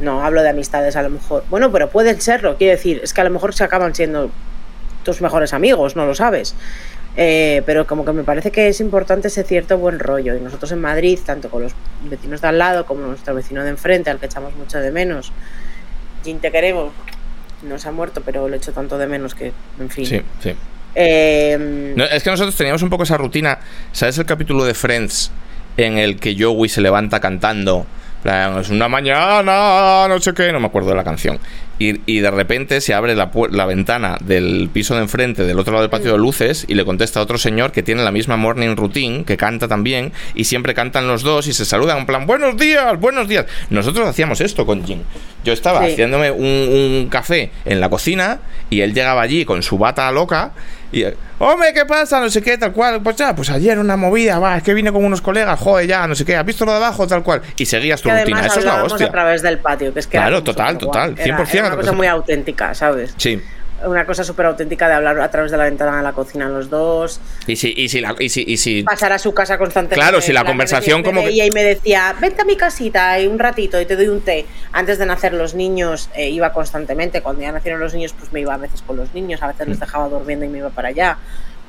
[0.00, 1.44] No hablo de amistades a lo mejor.
[1.50, 4.30] Bueno, pero pueden serlo, quiero decir, es que a lo mejor se acaban siendo
[5.04, 6.54] tus mejores amigos, no lo sabes.
[7.16, 10.36] Eh, pero como que me parece que es importante ese cierto buen rollo.
[10.36, 11.72] Y nosotros en Madrid, tanto con los
[12.04, 15.32] vecinos de al lado como nuestro vecino de enfrente, al que echamos mucho de menos,
[16.22, 16.92] Jin te queremos,
[17.62, 20.06] no se ha muerto, pero lo echo tanto de menos que, en fin.
[20.06, 20.54] Sí, sí.
[20.94, 23.58] Eh, No, es que nosotros teníamos un poco esa rutina.
[23.92, 25.32] ¿Sabes el capítulo de Friends
[25.76, 27.86] en el que Joey se levanta cantando?
[28.24, 31.38] Es una mañana, no sé qué, no me acuerdo de la canción.
[31.78, 35.72] Y, y de repente se abre la, la ventana del piso de enfrente, del otro
[35.72, 38.36] lado del patio de luces, y le contesta a otro señor que tiene la misma
[38.36, 42.26] morning routine, que canta también, y siempre cantan los dos y se saludan en plan,
[42.26, 43.46] buenos días, buenos días.
[43.70, 44.98] Nosotros hacíamos esto con Jim.
[45.44, 45.92] Yo estaba Sí.
[45.92, 50.50] haciéndome un, un café en la cocina y él llegaba allí con su bata loca
[50.90, 51.04] y,
[51.38, 52.18] hombre, ¿qué pasa?
[52.20, 53.02] No sé qué, tal cual.
[53.02, 56.06] Pues ya, pues ayer una movida, va, es que vine con unos colegas, joder, ya,
[56.06, 57.06] no sé qué, ¿has visto lo de abajo?
[57.06, 57.42] Tal cual.
[57.56, 58.46] Y seguías tu que rutina.
[58.46, 59.06] Eso es la hostia.
[59.06, 61.76] a través del patio, que es que era Claro, total, total, Era- 100% Era una
[61.76, 63.14] cosa muy auténtica, ¿sabes?
[63.16, 63.40] Sí.
[63.84, 66.68] Una cosa súper auténtica de hablar a través de la ventana de la cocina los
[66.68, 69.94] dos, Y si, y si, la- y si, y si pasar a su casa constantemente.
[69.94, 73.38] Claro, si la conversación como que- Y me decía, vente a mi casita y un
[73.38, 74.46] ratito y te doy un té.
[74.72, 77.22] Antes de nacer los niños eh, iba constantemente.
[77.22, 79.66] Cuando ya nacieron los niños, pues me iba a veces con los niños, a veces
[79.66, 79.70] Mm.
[79.70, 81.18] les dejaba durmiendo y me iba para allá.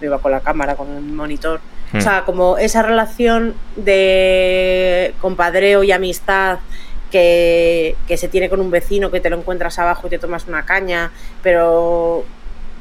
[0.02, 1.60] Me iba con la cámara, con el monitor.
[1.92, 1.98] Mm.
[1.98, 6.60] O sea, como esa relación de compadreo y amistad
[7.12, 10.48] que, que se tiene con un vecino, que te lo encuentras abajo y te tomas
[10.48, 11.12] una caña,
[11.44, 12.24] pero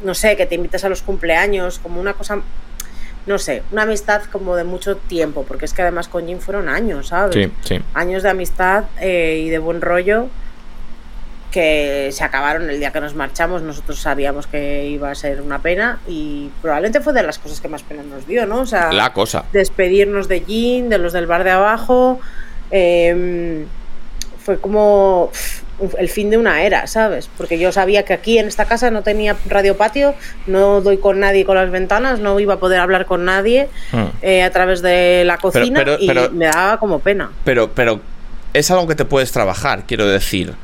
[0.05, 2.41] no sé, que te invitas a los cumpleaños, como una cosa,
[3.26, 6.68] no sé, una amistad como de mucho tiempo, porque es que además con Jim fueron
[6.68, 7.35] años, ¿sabes?
[7.35, 7.81] Sí, sí.
[7.95, 10.29] Años de amistad eh, y de buen rollo
[11.51, 13.62] que se acabaron el día que nos marchamos.
[13.62, 17.68] Nosotros sabíamos que iba a ser una pena y probablemente fue de las cosas que
[17.68, 18.61] más pena nos dio, ¿no?
[18.61, 19.47] O sea, La cosa.
[19.53, 22.20] despedirnos de Jean, de los del bar de abajo.
[22.70, 23.64] eh,
[24.49, 25.30] fue como
[25.99, 27.28] el fin de una era, ¿sabes?
[27.36, 30.14] Porque yo sabía que aquí en esta casa no tenía radio patio,
[30.46, 34.05] no doy con nadie con las ventanas, no iba a poder hablar con nadie Mm.
[34.22, 37.30] eh, a través de la cocina pero- y pero- me daba como pena.
[37.44, 38.01] Pero, pero
[38.55, 40.55] es algo que te puedes trabajar, quiero decir.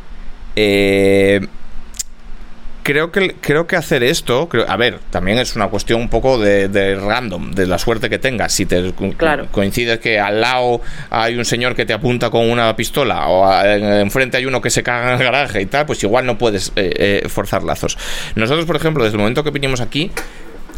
[0.57, 1.47] Eh,
[2.85, 6.95] creo que, creo que hacer esto, a ver, también es una cuestión un poco de,
[6.95, 8.53] random, de la suerte que tengas.
[8.53, 9.49] Si te claro.
[9.51, 10.80] coincides que al lado
[11.11, 14.82] hay un señor que te apunta con una pistola o enfrente hay uno que se
[14.82, 17.99] caga en el garaje y tal, pues igual no puedes eh, eh, forzar lazos.
[18.37, 20.12] Nosotros, por ejemplo, desde el momento que vinimos aquí,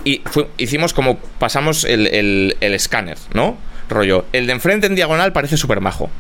[0.04, 0.22] y
[0.56, 3.58] hicimos como pasamos el, el, el escáner, ¿no?
[3.88, 6.10] Rollo, el de enfrente en diagonal parece súper majo.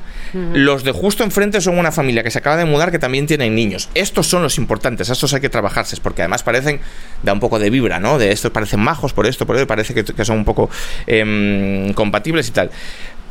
[0.52, 3.54] Los de justo enfrente son una familia que se acaba de mudar que también tienen
[3.54, 3.88] niños.
[3.94, 6.80] Estos son los importantes, estos hay que trabajarse, porque además parecen,
[7.22, 8.18] da un poco de vibra, ¿no?
[8.18, 10.68] De estos parecen majos por esto, por eso, parece que, son un poco
[11.06, 12.70] em, compatibles y tal.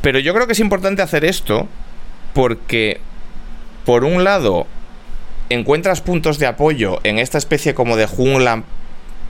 [0.00, 1.68] Pero yo creo que es importante hacer esto
[2.34, 3.00] porque,
[3.84, 4.66] por un lado,
[5.48, 8.64] encuentras puntos de apoyo en esta especie como de jungla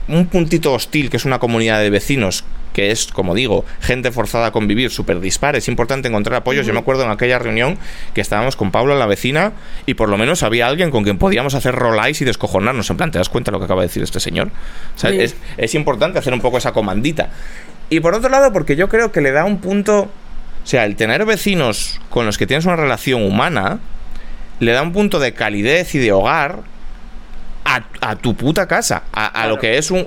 [0.07, 2.43] un puntito hostil que es una comunidad de vecinos
[2.77, 6.67] que es, como digo, gente forzada a convivir, súper dispar, es importante encontrar apoyos.
[6.67, 7.79] Yo me acuerdo en aquella reunión
[8.13, 9.53] que estábamos con Paula, la vecina,
[9.87, 12.87] y por lo menos había alguien con quien podíamos hacer rolais y descojonarnos.
[12.91, 14.51] En plan, ¿te das cuenta de lo que acaba de decir este señor?
[15.01, 17.31] es, es importante hacer un poco esa comandita.
[17.89, 20.01] Y por otro lado, porque yo creo que le da un punto...
[20.01, 23.79] O sea, el tener vecinos con los que tienes una relación humana,
[24.59, 26.61] le da un punto de calidez y de hogar
[28.01, 30.05] a, tu puta casa, a, lo que es un,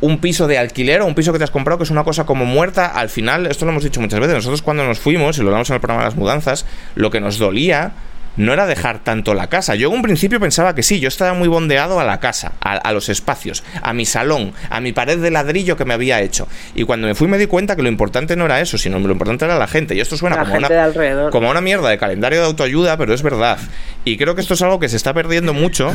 [0.00, 2.24] un, piso de alquiler o un piso que te has comprado, que es una cosa
[2.24, 2.86] como muerta.
[2.86, 5.68] Al final, esto lo hemos dicho muchas veces, nosotros cuando nos fuimos, y lo hablamos
[5.70, 7.92] en el programa de las mudanzas, lo que nos dolía
[8.36, 9.74] no era dejar tanto la casa.
[9.74, 12.92] Yo en un principio pensaba que sí, yo estaba muy bondeado a la casa, a,
[12.92, 16.48] los espacios, a mi salón, a mi pared de ladrillo que me había hecho.
[16.74, 19.12] Y cuando me fui me di cuenta que lo importante no era eso, sino lo
[19.12, 19.94] importante era la gente.
[19.94, 23.58] Y esto suena como una, como una mierda de calendario de autoayuda, pero es verdad.
[24.04, 25.92] Y creo que esto es algo que se está perdiendo mucho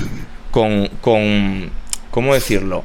[0.51, 0.87] con...
[1.01, 1.71] con
[2.11, 2.83] ¿Cómo decirlo?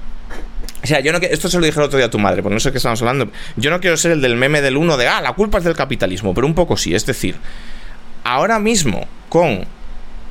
[0.83, 2.55] O sea, yo no esto se lo dije el otro día a tu madre, porque
[2.55, 3.31] no sé qué estamos hablando.
[3.57, 5.75] Yo no quiero ser el del meme del uno de, ah, la culpa es del
[5.75, 6.95] capitalismo, pero un poco sí.
[6.95, 7.37] Es decir,
[8.25, 9.67] ahora mismo con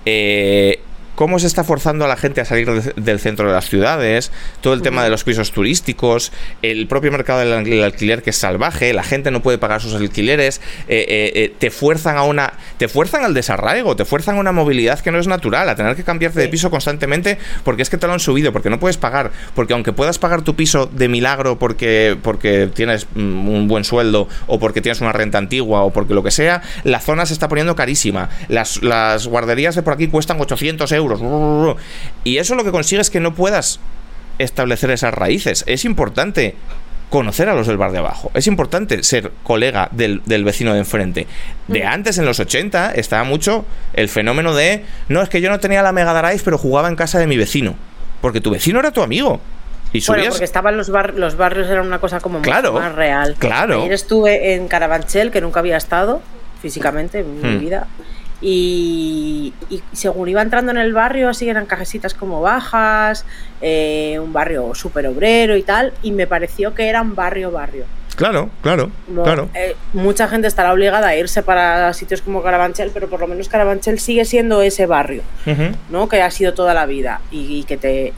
[0.06, 0.82] eh,
[1.16, 4.74] cómo se está forzando a la gente a salir del centro de las ciudades, todo
[4.74, 9.04] el tema de los pisos turísticos, el propio mercado del alquiler que es salvaje, la
[9.04, 13.24] gente no puede pagar sus alquileres, eh, eh, eh, te fuerzan a una, te fuerzan
[13.24, 16.40] al desarraigo, te fuerzan a una movilidad que no es natural, a tener que cambiarte
[16.40, 19.74] de piso constantemente porque es que te lo han subido, porque no puedes pagar, porque
[19.74, 24.60] aunque puedas pagar tu piso de milagro porque, porque tienes mm, un buen sueldo o
[24.60, 27.76] porque tienes una renta antigua o porque lo que sea, la zona se está poniendo
[27.76, 31.03] carísima, las, las guarderías de por aquí cuestan 800 euros,
[32.24, 33.80] y eso lo que consigue es que no puedas
[34.40, 35.64] establecer esas raíces.
[35.68, 36.56] Es importante
[37.14, 38.32] conocer a los del bar de abajo.
[38.34, 41.28] Es importante ser colega del, vecino de enfrente.
[41.68, 45.60] De antes, en los 80, estaba mucho el fenómeno de, no, es que yo no
[45.60, 47.76] tenía la Mega Drive, pero jugaba en casa de mi vecino.
[48.20, 49.40] Porque tu vecino era tu amigo.
[49.92, 53.36] Y Bueno, porque estaban los, los barrios, eran una cosa como claro, más real.
[53.38, 53.82] Claro.
[53.82, 56.20] Ayer estuve en Carabanchel, que nunca había estado
[56.64, 57.60] físicamente en mi hmm.
[57.60, 57.88] vida.
[58.46, 59.54] Y,
[59.94, 63.26] según iba entrando en el barrio, así eran cajecitas como bajas,
[63.62, 67.86] eh, un barrio súper obrero y tal, y me pareció que era un barrio barrio.
[68.16, 68.92] Claro, claro,
[69.24, 69.50] claro.
[69.56, 73.48] Eh, mucha gente estará obligada a irse para sitios como Carabanchel, pero por lo menos
[73.48, 75.24] Carabanchel sigue siendo ese barrio,
[75.90, 76.10] ¿no?
[76.10, 78.14] Que ha sido toda la vida y, que te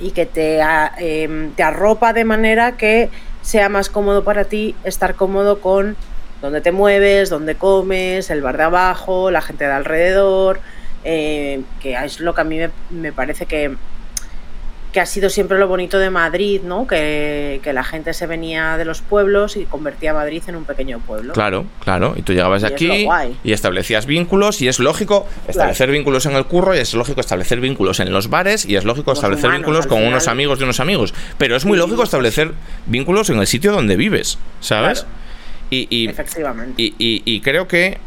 [0.00, 0.60] y, que te,
[0.98, 3.10] em, te arropa de manera que
[3.42, 5.96] sea más cómodo para ti estar cómodo con
[6.40, 10.60] dónde te mueves, dónde comes, el bar de abajo, la gente de alrededor,
[11.04, 12.58] eh, que es lo que a mí
[12.90, 13.74] me, parece que,
[14.92, 16.86] que, ha sido siempre lo bonito de Madrid, ¿no?
[16.86, 20.98] Que, la gente se venía de los pueblos y convertía a Madrid en un pequeño
[20.98, 21.32] pueblo.
[21.34, 22.14] Claro, claro.
[22.16, 23.06] Y tú llegabas de aquí
[23.44, 27.60] y establecías vínculos y es lógico establecer vínculos en el curro y es lógico establecer
[27.60, 31.14] vínculos en los bares y es lógico establecer vínculos con unos amigos de unos amigos.
[31.38, 32.52] Pero es muy lógico establecer
[32.86, 35.06] vínculos en el sitio donde vives, ¿sabes?
[35.70, 36.74] Y, Efectivamente.
[36.76, 37.98] Y, creo que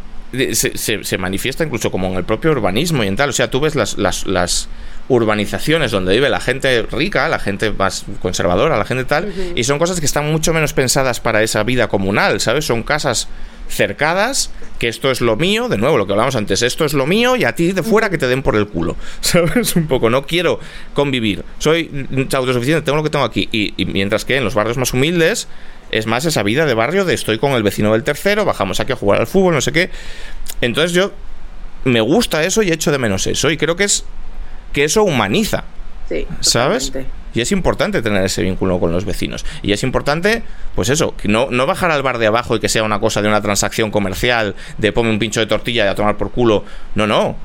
[0.54, 3.30] se, manifiesta incluso como en el propio urbanismo y en tal.
[3.30, 4.70] O sea, tú ves las, las,
[5.10, 9.78] urbanizaciones donde vive la gente rica, la gente más conservadora, la gente tal, y son
[9.78, 12.64] cosas que están mucho menos pensadas para esa vida comunal, ¿sabes?
[12.64, 13.28] Son casas
[13.68, 14.50] cercadas,
[14.80, 17.36] que esto es lo mío, de nuevo lo que hablamos antes, esto es lo mío
[17.36, 19.76] y a ti de fuera que te den por el culo, ¿sabes?
[19.76, 20.62] Un poco, no quiero
[20.94, 24.94] convivir, soy autosuficiente, tengo lo que tengo aquí, y mientras que en los barrios más
[24.94, 25.50] humildes
[25.94, 28.92] es más esa vida de barrio de estoy con el vecino del tercero, bajamos aquí
[28.94, 29.90] a jugar al fútbol, no sé qué.
[30.62, 31.12] Entonces yo
[31.86, 33.52] me gusta eso y echo de menos eso.
[33.52, 34.04] Y creo que es
[34.72, 35.64] que eso humaniza.
[36.10, 36.92] Sí, ¿Sabes?
[37.34, 39.46] Y es importante tener ese vínculo con los vecinos.
[39.62, 40.44] Y es importante,
[40.76, 43.28] pues eso, no, no bajar al bar de abajo y que sea una cosa de
[43.28, 46.66] una transacción comercial, de ponme un pincho de tortilla y a tomar por culo.
[46.96, 47.36] No, no.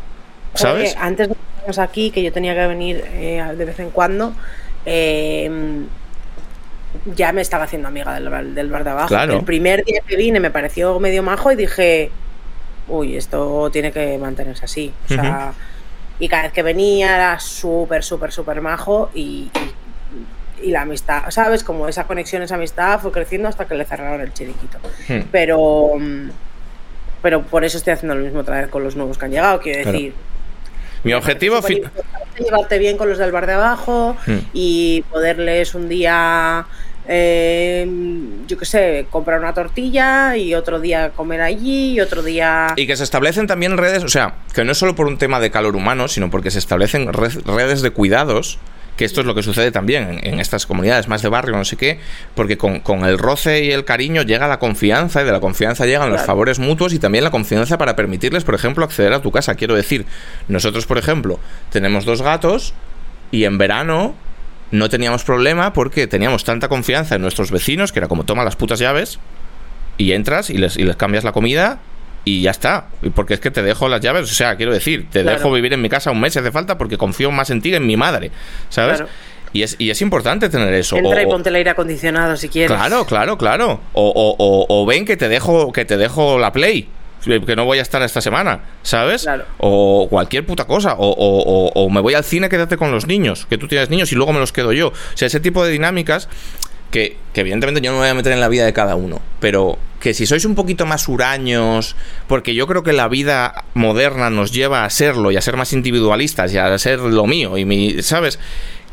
[0.55, 0.97] ¿Sabes?
[0.99, 4.35] antes de aquí, que yo tenía que venir eh, de vez en cuando,
[4.85, 5.87] eh,
[7.15, 9.15] ya me estaba haciendo amiga del, del bar de abajo.
[9.17, 12.11] El primer día que vine me pareció medio majo y dije,
[12.89, 14.93] uy, esto tiene que mantenerse así.
[15.05, 15.53] O sea,
[16.19, 19.51] Y cada vez que venía era súper, súper, súper majo y,
[20.63, 21.63] y, la amistad, ¿sabes?
[21.63, 24.79] Como esa conexión, esa amistad fue creciendo hasta que le cerraron el chiriquito.
[25.09, 25.29] Hmm.
[25.31, 25.93] Pero,
[27.23, 29.61] pero por eso estoy haciendo lo mismo otra vez con los nuevos que han llegado,
[29.61, 29.99] quiero Claro.
[31.05, 34.39] Mi objetivo Súper fin- importante llevarte bien con los del bar de abajo Hmm.
[34.53, 36.67] y poderles un día,
[37.07, 37.89] eh,
[38.47, 42.69] yo qué sé, comprar una tortilla y otro día comer allí y otro día...
[42.77, 45.41] Y que se establecen también redes, o sea, que no es solo por un tema
[45.41, 48.59] de calor humano, sino porque se establecen red- redes de cuidados,
[48.99, 51.65] que esto es lo que sucede también en, en estas comunidades más de barrio, no
[51.65, 52.01] sé qué,
[52.35, 55.87] porque con, con el roce y el cariño llega la confianza, y de la confianza
[55.87, 59.31] llegan los favores mutuos y también la confianza para permitirles, por ejemplo, acceder a tu
[59.31, 59.55] casa.
[59.55, 60.05] Quiero decir,
[60.49, 61.39] nosotros, por ejemplo,
[61.71, 62.75] tenemos dos gatos
[63.31, 64.15] y en verano
[64.73, 68.57] no teníamos problema porque teníamos tanta confianza en nuestros vecinos que era como toma las
[68.57, 69.19] putas llaves
[69.97, 71.79] y entras y les, y les cambias la comida
[72.39, 72.87] y ya está.
[73.15, 75.39] Porque es que te dejo las llaves, o sea, quiero decir, te Claro.
[75.39, 77.71] dejo vivir en mi casa un mes si hace falta porque confío más en ti
[77.71, 78.31] que en mi madre,
[78.69, 78.99] ¿sabes?
[78.99, 79.11] Claro.
[79.53, 80.97] Y, es, y es importante tener eso.
[80.97, 82.71] Entra O- y ponte el aire acondicionado si quieres.
[82.77, 83.81] Claro, claro, claro.
[83.95, 86.89] O, o- o- o ven que te dejo, que te dejo la play.
[87.25, 89.23] Que no voy a estar esta semana, ¿sabes?
[89.23, 89.45] Claro.
[89.59, 90.95] O cualquier puta cosa.
[90.95, 93.47] O, o- o- o me voy al cine, quédate con los niños.
[93.51, 94.89] Que tú tienes niños y luego me los quedo yo.
[94.89, 96.29] O sea, ese tipo de dinámicas
[96.91, 99.21] que, que evidentemente yo no me voy a meter en la vida de cada uno.
[99.41, 101.97] Pero que si sois un poquito más huraños,
[102.27, 105.73] porque yo creo que la vida moderna nos lleva a serlo y a ser más
[105.73, 108.39] individualistas y a ser lo mío y mi, ¿sabes?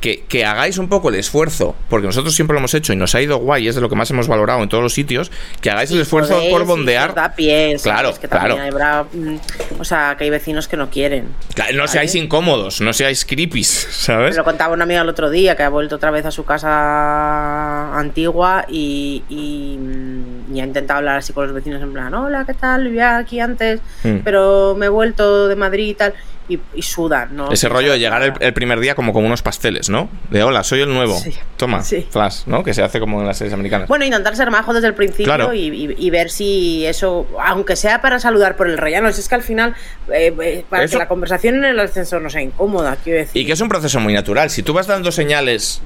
[0.05, 3.15] Que, que hagáis un poco el esfuerzo, porque nosotros siempre lo hemos hecho y nos
[3.15, 5.31] ha ido guay, es de lo que más hemos valorado en todos los sitios,
[5.61, 7.15] que hagáis el esfuerzo Podéis, por bondear.
[7.15, 8.19] da pie, Claro, ¿sabes?
[8.19, 8.55] que claro.
[8.61, 9.37] habrá, mm,
[9.79, 11.29] o sea, que hay vecinos que no quieren.
[11.55, 14.31] Claro, No seáis incómodos, no seáis creepies, ¿sabes?
[14.35, 16.45] Me lo contaba una amiga el otro día que ha vuelto otra vez a su
[16.45, 22.13] casa antigua y, y, mm, y ha intentado hablar así con los vecinos en plan,
[22.13, 22.83] hola, ¿qué tal?
[22.85, 24.17] Vivía aquí antes, Mm.
[24.23, 26.13] pero me he vuelto de Madrid y tal.
[26.47, 27.51] Y, y sudan, ¿no?
[27.51, 30.09] Ese rollo de llegar el, el primer día como con unos pasteles, ¿no?
[30.29, 31.17] De hola, soy el nuevo.
[31.17, 31.33] Sí.
[31.57, 32.05] Toma, Sí.
[32.07, 32.63] flash, ¿no?
[32.63, 33.87] Que se hace como en las series americanas.
[33.87, 35.53] Bueno, intentar ser majo desde el principio Claro.
[35.55, 39.27] y, y- y ver si eso, aunque sea para saludar por el rellano, si es
[39.27, 39.75] que al final,
[40.13, 43.41] eh, eh, para Eso- que la conversación en el ascensor no sea incómoda, quiero decir.
[43.41, 44.51] Y que es un proceso muy natural.
[44.51, 45.81] Si tú vas dando señales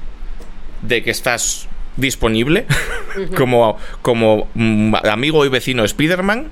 [0.82, 2.66] de que estás disponible,
[3.36, 6.50] como, como mm, amigo y vecino Spiderman,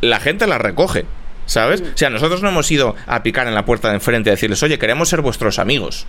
[0.00, 1.04] la gente la recoge.
[1.46, 1.80] ¿Sabes?
[1.80, 4.62] O sea, nosotros no hemos ido a picar en la puerta de enfrente y decirles,
[4.62, 6.06] oye, queremos ser vuestros amigos.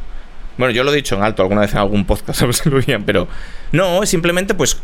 [0.57, 2.65] Bueno, yo lo he dicho en alto alguna vez en algún podcast, ¿sabes?
[2.65, 3.27] Lo oían, pero
[3.71, 4.81] no, es simplemente pues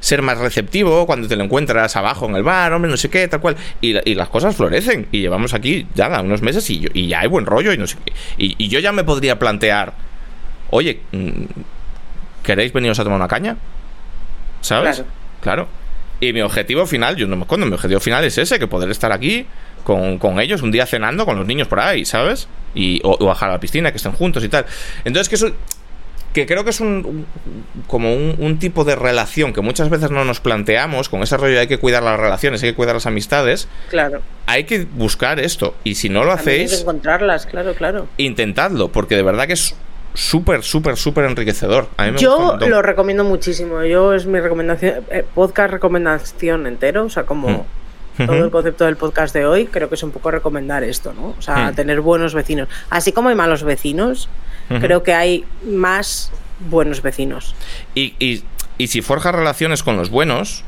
[0.00, 3.26] ser más receptivo cuando te lo encuentras abajo en el bar, hombre, no sé qué,
[3.28, 3.56] tal cual.
[3.80, 5.06] Y, y las cosas florecen.
[5.10, 7.86] Y llevamos aquí ya unos meses y, yo- y ya hay buen rollo y no
[7.86, 8.12] sé qué.
[8.36, 9.94] Y, y yo ya me podría plantear,
[10.68, 11.44] oye, mm,
[12.42, 13.56] ¿queréis veniros a tomar una caña?
[14.60, 14.96] ¿Sabes?
[14.96, 15.10] Claro.
[15.40, 15.68] Claro.
[16.20, 18.90] Y mi objetivo final, yo no me escondo, mi objetivo final es ese, que poder
[18.90, 19.46] estar aquí
[19.84, 22.48] con, con ellos un día cenando con los niños por ahí, ¿sabes?
[22.74, 24.66] Y, o, o bajar a la piscina, que estén juntos y tal.
[25.04, 25.50] Entonces, que eso
[26.32, 27.26] que creo que es un,
[27.86, 31.54] como un, un tipo de relación que muchas veces no nos planteamos con ese rollo
[31.54, 34.20] de hay que cuidar las relaciones, hay que cuidar las amistades, Claro.
[34.46, 38.08] hay que buscar esto y si no lo También hay que hacéis, encontrarlas, claro, claro.
[38.16, 39.76] intentadlo porque de verdad que es
[40.14, 41.86] súper, súper, súper enriquecedor.
[41.98, 43.84] A mí me gusta un Yo lo recomiendo muchísimo.
[43.84, 47.62] Yo es mi recomendación, eh, podcast recomendación entero, o sea, como Mm.
[48.16, 51.34] Todo el concepto del podcast de hoy, creo que es un poco recomendar esto, ¿no?
[51.38, 52.68] O sea, tener buenos vecinos.
[52.90, 54.28] Así como hay malos vecinos,
[54.80, 56.30] creo que hay más
[56.70, 57.54] buenos vecinos.
[57.94, 58.44] Y, y-
[58.76, 60.64] y si forjas relaciones con los buenos,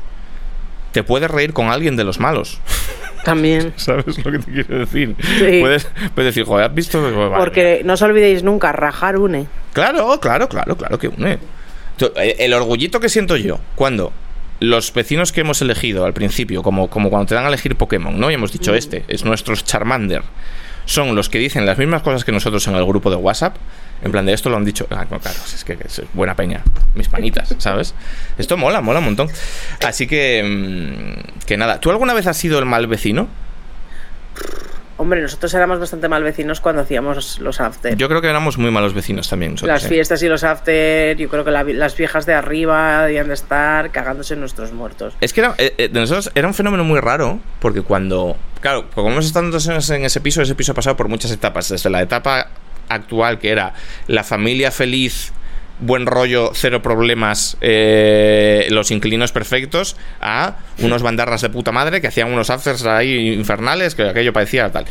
[0.93, 2.59] te puedes reír con alguien de los malos.
[3.25, 3.73] También.
[3.77, 5.15] ¿Sabes lo que te quiero decir?
[5.19, 5.59] Sí.
[5.59, 7.01] Puedes, puedes decir, joder, ¿has visto?
[7.01, 9.47] Vale, Porque no os olvidéis nunca, rajar une.
[9.73, 11.39] Claro, claro, claro, claro que une.
[11.99, 14.13] Eh, El orgullito que siento yo cuando
[14.59, 18.19] los vecinos que hemos elegido al principio, como, como cuando te dan a elegir Pokémon,
[18.19, 18.31] ¿no?
[18.31, 20.23] Y hemos dicho, este es nuestro Charmander,
[20.85, 23.57] son los que dicen las mismas cosas que nosotros en el grupo de WhatsApp.
[24.01, 26.63] En plan de esto lo han dicho, ah, no, claro, es que es buena peña,
[26.95, 27.93] mis panitas, ¿sabes?
[28.37, 29.29] Esto mola, mola un montón.
[29.85, 33.27] Así que, mm, que nada, ¿tú alguna vez has sido el mal vecino?
[34.99, 37.95] Hombre, nosotros éramos bastante mal vecinos cuando hacíamos los after.
[37.95, 39.51] Yo creo que éramos muy malos vecinos también.
[39.51, 43.27] nosotros, las fiestas y los after, yo creo que la- las viejas de arriba debían
[43.27, 45.13] de estar cagándose en nuestros muertos.
[45.21, 48.35] Es que era, eh, eh, de nosotros era un fenómeno muy raro, porque cuando.
[48.59, 51.29] Claro, como hemos estado tantos años en ese piso, ese piso ha pasado por muchas
[51.31, 51.69] etapas.
[51.69, 52.47] Desde la etapa
[52.89, 53.73] actual, que era
[54.07, 55.31] la familia feliz,
[55.79, 62.07] buen rollo, cero problemas, eh, los inquilinos perfectos, a unos bandarras de puta madre que
[62.07, 64.85] hacían unos afters ahí infernales, que aquello parecía tal.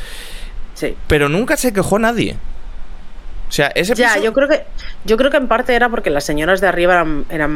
[0.75, 0.95] Sí.
[1.09, 2.37] Pero nunca se quejó nadie.
[3.49, 4.65] O sea, ese Ya, piso- yo creo que
[5.05, 7.51] yo creo que en parte era porque las señoras de arriba eran, eran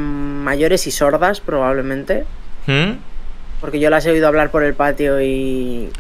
[0.45, 2.25] mayores y sordas, probablemente.
[2.67, 2.93] ¿Mm?
[3.61, 5.91] Porque yo las he oído hablar por el patio y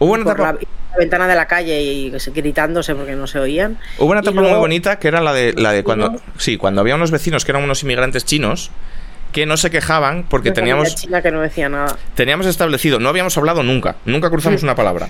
[0.00, 0.58] Hubo una por etapa- la,
[0.94, 3.78] la ventana de la calle y gritándose porque no se oían.
[3.98, 6.94] Hubo una etapa muy bonita que era la de, la de cuando, sí, cuando había
[6.94, 8.70] unos vecinos que eran unos inmigrantes chinos
[9.32, 11.96] que no se quejaban porque teníamos China que no decía nada.
[12.14, 14.66] teníamos establecido, no habíamos hablado nunca, nunca cruzamos Mm.
[14.66, 15.08] una palabra,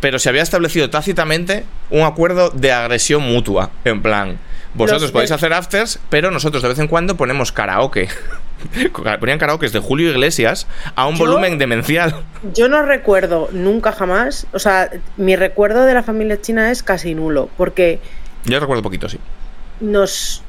[0.00, 4.38] pero se había establecido tácitamente un acuerdo de agresión mutua, en plan,
[4.74, 8.08] vosotros Los- podéis hacer afters, pero nosotros de vez en cuando ponemos karaoke.
[9.20, 12.14] Ponían karaoke de Julio Iglesias a un Yo- volumen demencial.
[12.54, 17.14] Yo no recuerdo nunca jamás, o sea, mi recuerdo de la familia china es casi
[17.14, 18.00] nulo, porque
[18.44, 19.18] Yo recuerdo poquito, sí.
[19.80, 20.42] nos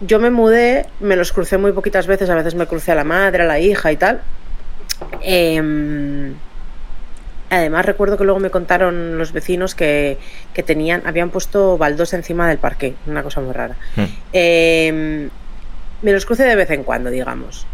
[0.00, 3.04] yo me mudé, me los crucé muy poquitas veces, a veces me crucé a la
[3.04, 4.20] madre, a la hija y tal.
[5.22, 6.34] Em,
[7.50, 10.18] además recuerdo que luego me contaron los vecinos que,
[10.52, 13.76] que tenían, habían puesto baldos encima del parque, una cosa muy rara.
[13.96, 14.02] Mm.
[14.32, 15.30] Em,
[16.02, 17.66] me los crucé de vez en cuando, digamos.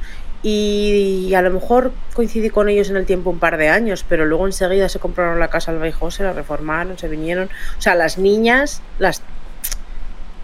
[0.42, 4.24] Y, a lo mejor coincidí con ellos en el tiempo un par de años, pero
[4.24, 7.50] luego enseguida se compraron la casa al Baijó, se la reformaron, se vinieron.
[7.78, 9.22] O sea, las niñas las,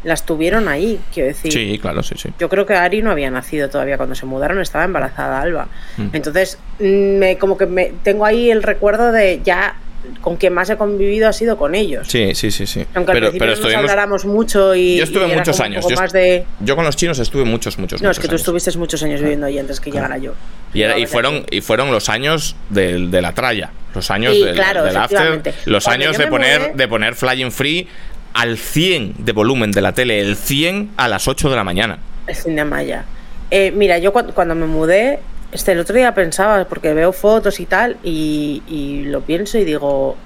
[0.04, 1.50] las tuvieron ahí, quiero decir.
[1.50, 2.28] Sí, claro, sí, sí.
[2.38, 5.68] Yo creo que Ari no había nacido todavía cuando se mudaron, estaba embarazada Alba.
[5.96, 6.08] Mm.
[6.12, 9.76] Entonces, mm, me, como que me, tengo ahí el recuerdo de ya
[10.20, 12.06] con quien más he convivido ha sido con ellos.
[12.08, 12.84] Sí, sí, sí, sí.
[12.94, 14.96] Aunque al pero, principio pero no nos habláramos mucho y.
[14.96, 15.84] Yo estuve y muchos años.
[15.88, 16.44] Yo, más de...
[16.60, 19.46] yo con los chinos estuve muchos, muchos, No, es que tú estuviste muchos años viviendo
[19.46, 20.32] ahí antes que llegara yo.
[20.74, 24.44] Y, era- y fueron y fueron los años del- de, la tralla, los años Sí,
[24.44, 27.88] del, claro, del after, los Cuando años de poner mudé- de poner Flying Free
[28.34, 31.98] al 100 de volumen de la tele, el 100 a las 8 de la mañana.
[32.26, 33.04] El fin de Maya.
[33.50, 35.20] Eh, mira, yo cuando, cuando me mudé,
[35.56, 39.64] este, el otro día pensaba, porque veo fotos y tal, y, y lo pienso y
[39.64, 40.16] digo,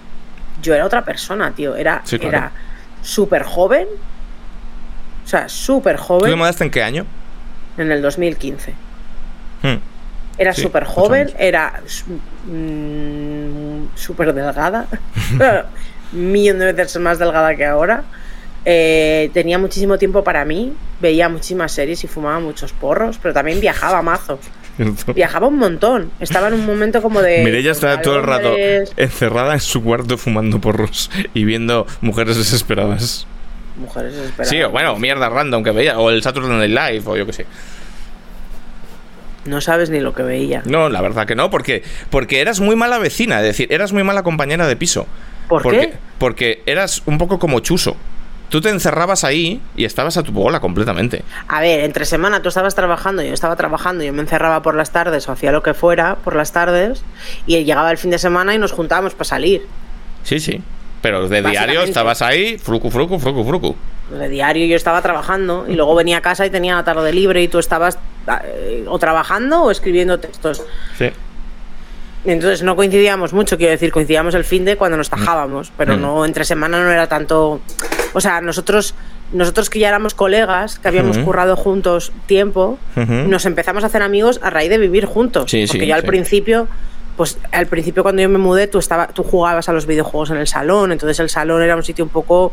[0.63, 1.75] yo era otra persona, tío.
[1.77, 2.37] Era, Sí, claro.
[2.37, 2.53] era
[3.03, 3.87] súper joven.
[5.25, 7.07] O sea, súper ¿Tú te joven mudaste en qué año?
[7.79, 8.75] en el 2015.
[9.63, 9.77] Hmm.
[10.37, 11.81] Era súper joven, era
[12.47, 14.87] mm, súper delgada,
[16.13, 18.03] un millón de veces más delgada que ahora.
[18.65, 23.61] Eh, tenía muchísimo tiempo para mí, veía muchísimas series y fumaba muchos porros, pero también
[23.61, 24.39] viajaba mazo.
[25.15, 26.11] Viajaba un montón.
[26.21, 27.43] Estaba en un momento como de.
[27.45, 28.55] Mireia estaba todo el rato
[28.97, 33.27] encerrada en su cuarto fumando porros y viendo mujeres desesperadas.
[33.77, 34.49] Mujeres desesperadas.
[34.49, 37.33] Sí, o bueno, mierda random que veía, o el Saturday Night Live, o yo qué
[37.33, 37.47] sé.
[39.45, 40.63] No sabes ni lo que veía.
[40.67, 44.05] No, la verdad que no, porque, porque eras muy mala vecina, es decir, eras muy
[44.05, 45.07] mala compañera de piso.
[45.49, 45.93] ¿Por porque, qué?
[46.19, 47.97] Porque eras un poco como chuso.
[48.51, 51.23] Tú te encerrabas ahí y estabas a tu bola completamente.
[51.47, 54.91] A ver, entre semana tú estabas trabajando, yo estaba trabajando, yo me encerraba por las
[54.91, 57.05] tardes o hacía lo que fuera por las tardes
[57.47, 59.67] y llegaba el fin de semana y nos juntábamos para salir.
[60.25, 60.61] Sí, sí.
[61.01, 63.77] Pero de diario estabas ahí, frucu, frucu, frucu, frucu.
[64.11, 67.43] De diario yo estaba trabajando y luego venía a casa y tenía la tarde libre
[67.43, 67.99] y tú estabas
[68.45, 70.63] eh, o trabajando o escribiendo textos.
[70.99, 71.11] Sí.
[72.25, 76.01] Entonces no coincidíamos mucho, quiero decir, coincidíamos el fin de cuando nos tajábamos, pero Mm.
[76.03, 77.61] no entre semana no era tanto.
[78.13, 78.95] O sea, nosotros,
[79.33, 81.27] nosotros que ya éramos colegas, que habíamos Ujú.
[81.27, 85.51] currado juntos tiempo, nos empezamos a hacer amigos a raíz de vivir juntos.
[85.51, 86.07] Sí, porque sí, yo al sí.
[86.09, 86.69] principio,
[87.17, 90.37] pues al principio cuando yo me mudé, tú estaba, tú jugabas a los videojuegos en
[90.37, 92.53] el salón, entonces el salón era un sitio un poco.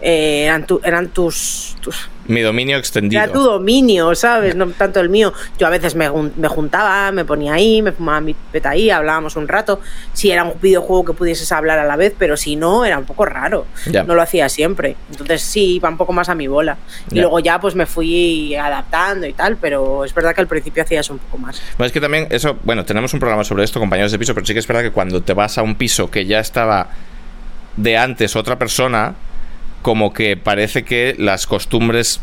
[0.00, 3.22] eh, eran, tu- eran tus, tus Mi dominio extendido.
[3.22, 4.54] era tu dominio, ¿sabes?
[4.54, 5.32] No tanto el mío.
[5.58, 9.34] Yo a veces me, me juntaba, me ponía ahí, me fumaba mi peta ahí, hablábamos
[9.36, 9.80] un rato.
[10.12, 13.04] Si era un videojuego que pudieses hablar a la vez, pero si no, era un
[13.04, 13.66] poco raro.
[13.90, 14.04] Ya.
[14.04, 14.94] No lo hacía siempre.
[15.10, 16.76] Entonces sí, iba un poco más a mi bola.
[17.10, 17.22] Y Ya.
[17.22, 21.08] luego ya pues me fui adaptando y tal, pero es verdad que al principio hacías
[21.10, 21.60] un poco más.
[21.76, 24.44] Bueno, es que también eso, bueno, tenemos un programa sobre esto, compañeros de piso, pero
[24.46, 26.88] sí que es verdad que cuando te vas a un piso que ya estaba
[27.76, 29.14] de antes otra persona,
[29.82, 32.20] como que parece que las costumbres,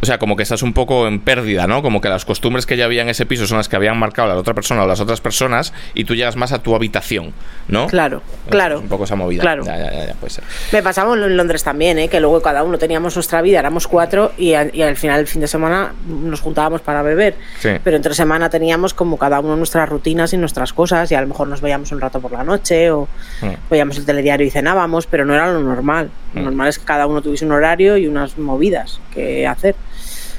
[0.00, 1.82] o sea, como que estás un poco en pérdida, ¿no?
[1.82, 4.28] Como que las costumbres que ya había en ese piso son las que habían marcado
[4.28, 7.32] la otra persona o las otras personas y tú llegas más a tu habitación,
[7.68, 7.86] ¿no?
[7.88, 8.80] Claro, claro.
[8.80, 9.42] Un poco esa movida.
[9.42, 9.64] Claro.
[9.64, 10.44] Ya, ya, ya, ya, puede ser.
[10.72, 12.08] Me pasaba en Londres también, ¿eh?
[12.08, 15.26] que luego cada uno teníamos nuestra vida, éramos cuatro y, a- y al final, el
[15.26, 17.34] fin de semana, nos juntábamos para beber.
[17.58, 17.70] Sí.
[17.82, 21.26] Pero entre semana teníamos como cada uno nuestras rutinas y nuestras cosas y a lo
[21.26, 23.08] mejor nos veíamos un rato por la noche o
[23.42, 23.46] Mm.
[23.70, 26.10] veíamos el telediario y cenábamos, pero no era lo normal.
[26.34, 26.44] Lo Mm.
[26.44, 29.74] normal es que cada uno tuviese un horario y unas movidas que hacer.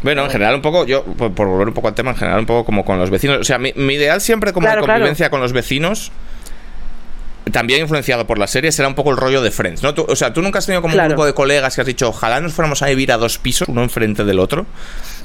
[0.03, 2.39] Bueno, en general un poco, yo, por, por volver un poco al tema, en general
[2.39, 3.39] un poco como con los vecinos.
[3.39, 4.99] O sea, mi, mi ideal siempre como Claro, de claro.
[4.99, 6.11] convivencia con los vecinos,
[7.51, 9.93] también influenciado por la serie, será un poco el rollo de Friends, ¿no?
[9.95, 11.07] Tú- o sea, tú nunca has tenido como Claro.
[11.07, 13.67] un grupo de colegas que has dicho, ojalá nos fuéramos a vivir a dos pisos,
[13.67, 14.67] uno enfrente del otro,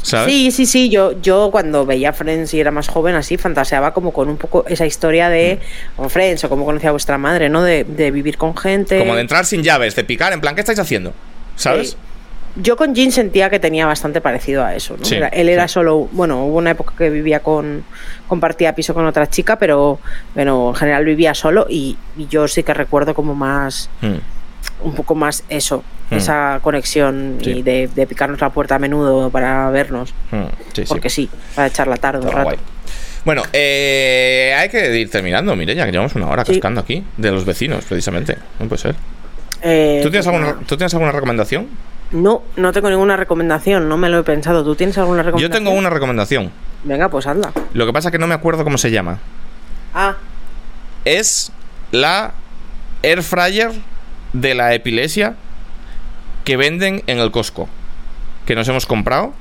[0.03, 0.33] ¿sabes?
[0.33, 0.89] Sí, sí, sí.
[0.89, 4.65] Yo, yo cuando veía Friends y era más joven, así fantaseaba como con un poco
[4.67, 5.61] esa historia de
[5.99, 7.63] o Friends o como conocía a vuestra madre, ¿no?
[7.63, 8.99] De, de vivir con gente.
[8.99, 11.13] Como de entrar sin llaves, de picar, en plan, ¿qué estáis haciendo?
[11.57, 11.91] ¿Sabes?
[11.91, 11.97] Sí.
[12.57, 14.97] Yo con Jin sentía que tenía bastante parecido a eso.
[14.97, 15.05] ¿no?
[15.05, 15.75] Sí, él era sí.
[15.75, 17.85] solo, bueno, hubo una época que vivía con,
[18.29, 19.99] compartía piso con otra chica, pero,
[20.35, 24.87] pero en general vivía solo y, y yo sí que recuerdo como más, Mm.
[24.87, 26.15] un poco más eso, Mm.
[26.15, 27.51] esa conexión Sí.
[27.51, 30.45] y de, de picarnos la puerta a menudo para vernos, Mm.
[30.75, 30.85] Sí.
[30.87, 32.57] porque sí, para echar la tarde un Estaba rato.
[32.57, 32.67] guay.
[33.25, 37.45] Bueno, eh, hay que ir terminando, Mireya, que llevamos una hora cascando aquí, de los
[37.47, 38.37] vecinos, precisamente.
[38.61, 38.95] No puede ser.
[39.63, 40.57] Eh, ¿Tú tienes, alguna.
[40.67, 41.69] ¿Tú tienes alguna recomendación?
[42.15, 44.63] No, no tengo ninguna recomendación, no me lo he pensado.
[44.65, 45.65] ¿Tú tienes alguna Yo recomendación?
[45.65, 46.51] tengo una recomendación.
[46.85, 47.53] Venga, pues anda.
[47.73, 49.19] Lo que pasa es que no me acuerdo cómo se llama.
[49.93, 50.15] Ah,
[51.05, 51.51] Es
[51.93, 52.33] la
[53.03, 53.73] air fryer
[54.33, 55.35] de la epilepsia
[56.45, 57.69] que venden en el Costco.
[58.47, 59.33] Que nos hemos comprado.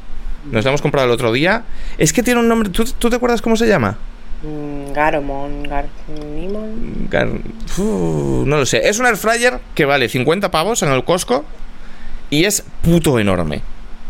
[0.51, 1.63] Nos la hemos comprado el otro día.
[1.97, 2.69] Es que tiene un nombre.
[2.69, 3.97] ¿Tú, tú te acuerdas cómo se llama?
[4.41, 7.07] mm, Garomon, Garnimon.
[7.09, 7.39] Gar-
[7.77, 8.87] Uf, no lo sé.
[8.89, 11.45] Es un air fryer que vale 50 pavos en el Costco
[12.33, 13.61] y es puto enorme.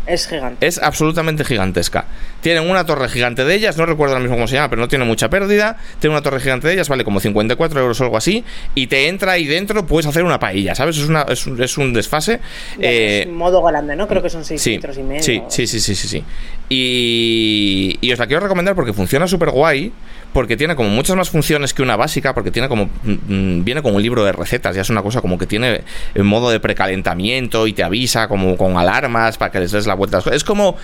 [0.06, 0.66] Es gigante.
[0.66, 2.04] Es absolutamente gigantesca.
[2.42, 4.88] Tienen una torre gigante de ellas, no recuerdo ahora mismo cómo se llama, pero no
[4.88, 5.78] tiene mucha pérdida.
[5.98, 8.44] Tiene una torre gigante de ellas, vale como 54 euros o algo así.
[8.74, 10.98] Y te entra ahí dentro, puedes hacer una paella, ¿sabes?
[10.98, 12.40] Es, una, es, un, es un desfase.
[12.78, 14.06] Eh, es modo grande, ¿no?
[14.06, 15.22] Creo que son 6 Sí, litros y medio.
[15.22, 16.24] sí, sí, sí, sí, sí, sí.
[16.68, 19.90] Y, y os la quiero recomendar porque funciona súper guay,
[20.34, 23.82] porque tiene como muchas más funciones que una básica, porque tiene como mm, mm, viene
[23.82, 25.82] como un libro de recetas, ya es una cosa como que tiene
[26.12, 29.94] en modo de precalentamiento y te avisa como con alarmas para que les des la
[29.94, 30.20] vuelta.
[30.32, 30.76] Es como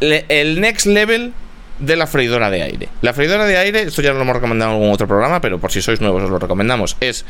[0.00, 1.32] el next level
[1.78, 2.88] de la freidora de aire.
[3.00, 5.72] La freidora de aire, esto ya lo hemos recomendado en algún otro programa, pero por
[5.72, 7.24] si sois nuevos os lo recomendamos, es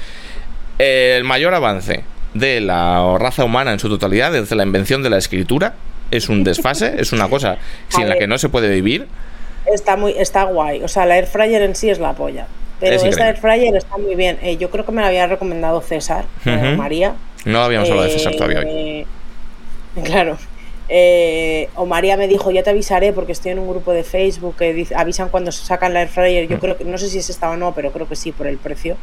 [0.79, 2.03] el mayor avance
[2.35, 5.75] de la raza humana en su totalidad desde la invención de la escritura.
[6.11, 9.07] Es un desfase, es una cosa sin la que no se puede vivir.
[9.73, 10.83] Está, muy, está guay.
[10.83, 12.47] O sea, la air fryer en sí es la polla.
[12.81, 14.39] Pero Es esta air fryer está muy bien.
[14.43, 16.75] Eh, yo creo que me la había recomendado César, eh.
[16.77, 17.15] María.
[17.45, 19.07] No habíamos hablado de César Eh, todavía hoy.
[20.05, 20.39] Claro.
[20.89, 24.57] Eh, o María me dijo, ya te avisaré porque estoy en un grupo de Facebook
[24.57, 26.49] que dice- avisan cuando se sacan la air fryer.
[26.49, 26.61] Yo Mm.
[26.61, 28.59] creo que, no sé si es esta o no, pero creo que sí por el
[28.59, 28.97] precio.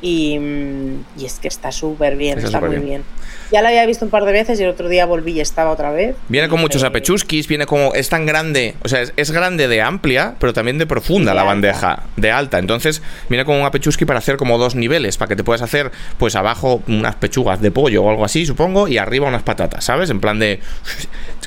[0.00, 2.84] Y, mm, y es que está súper bien, Está muy bien.
[2.84, 3.02] bien.
[3.50, 5.70] Ya la había visto un par de veces y el otro día volví y estaba
[5.70, 6.14] otra vez.
[6.28, 7.94] Viene con muchos apechuskis, viene como.
[7.94, 11.34] Es tan grande, o sea, es, es grande de amplia, pero también de profunda De
[11.36, 11.52] la alta.
[11.54, 12.58] bandeja, de alta.
[12.58, 15.90] Entonces, viene con un apechuski para hacer como dos niveles, para que te puedas hacer,
[16.18, 20.10] pues abajo unas pechugas de pollo o algo así, supongo, y arriba unas patatas, ¿sabes?
[20.10, 20.60] En plan de.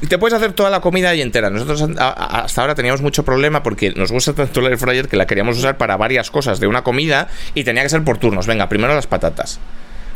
[0.10, 1.52] Te puedes hacer toda la comida ahí entera.
[1.52, 5.28] Nosotros hasta ahora teníamos mucho problema porque nos gusta tanto el air fryer que la
[5.28, 8.18] queríamos usar para varias cosas de una comida y tenía que ser por
[8.48, 9.60] Venga, primero las patatas,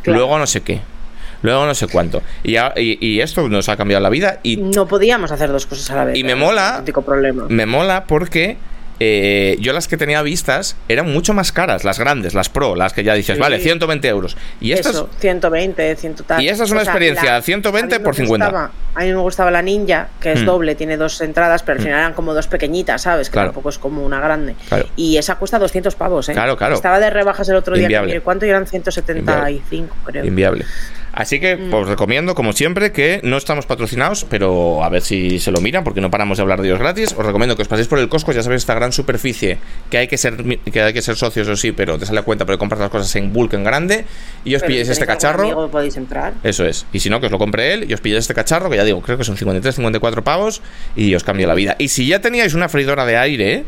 [0.04, 0.20] Claro.
[0.20, 0.82] luego no sé qué.
[1.42, 2.24] Luego no sé cuánto.
[2.44, 4.40] Y, y- y esto nos ha cambiado la vida.
[4.42, 6.18] Y No podíamos hacer dos cosas a la vez.
[6.18, 7.46] Y me era mola- problema.
[7.50, 8.58] me mola porque
[9.00, 12.94] eh, yo las que tenía vistas eran mucho más caras, las grandes, las pro, las
[12.94, 13.42] que ya dices, Sí.
[13.42, 14.38] vale, 120 euros.
[14.62, 16.42] Y estas, Eso, 120, 100 tal.
[16.42, 18.46] Y esta es una experiencia, 120 a mí me por 50.
[18.48, 20.46] gustaba- a mí me gustaba la Ninja, que es Mm.
[20.46, 23.30] doble, tiene dos entradas, pero al final eran como dos pequeñitas, ¿sabes?
[23.30, 23.50] Que Claro.
[23.50, 24.56] tampoco es como una grande.
[24.70, 24.86] Claro.
[24.96, 26.34] Y esa cuesta 200 pavos, ¿eh?
[26.34, 26.76] Claro, claro.
[26.76, 27.84] Estaba de rebajas el otro día.
[27.86, 28.22] Inviable.
[28.22, 28.46] ¿Cuánto?
[28.46, 30.26] Y eran 175, creo.
[30.26, 30.66] inviable.
[31.16, 31.74] Así que Mm.
[31.74, 35.84] os recomiendo, como siempre, que no estamos patrocinados, pero a ver si se lo miran,
[35.86, 37.16] porque no paramos de hablar de ellos gratis.
[37.18, 39.58] Os recomiendo que os paséis por el Costco, ya sabéis, esta gran superficie,
[39.90, 40.36] que hay que ser
[40.72, 42.90] que hay que ser socios o sí, pero te sale a cuenta, pero compras las
[42.90, 44.06] cosas en bulk, en grande,
[44.44, 45.44] y os Pero pilléis si este cacharro.
[45.44, 46.34] amigo, podéis entrar.
[46.44, 46.86] Eso es.
[46.92, 48.84] Y si no, que os lo compre él y os pilláis este cacharro, que ya
[48.84, 50.62] digo, creo que son 53, 54 pavos
[50.98, 51.76] y os cambia la vida.
[51.80, 53.64] Y si ya teníais una freidora de aire,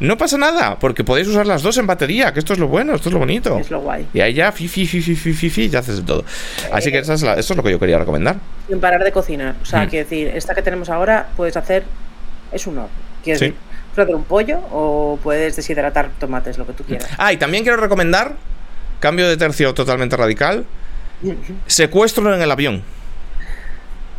[0.00, 2.94] no pasa nada, porque podéis usar las dos en batería, que esto es lo bueno,
[2.94, 3.58] esto es lo bonito.
[3.58, 4.06] Es lo guay.
[4.12, 6.24] Y ahí ya, fi, fi, fi, fi, fi, fi, fi, ya haces de todo.
[6.72, 8.36] Así que esa es la- esto es lo que yo quería recomendar.
[8.68, 9.54] Sin parar de cocinar.
[9.62, 9.88] O sea, Mm.
[9.88, 11.84] quiero decir, esta que tenemos ahora puedes hacer.
[12.52, 12.88] Es un horno.
[13.22, 13.44] Quiero Sí.
[13.46, 13.58] decir,
[13.94, 17.08] puedes hacer un pollo o puedes deshidratar tomates, lo que tú quieras.
[17.16, 18.34] Ah, y también quiero recomendar,
[19.00, 20.64] cambio de tercio totalmente radical,
[21.66, 22.82] secuestro en el avión.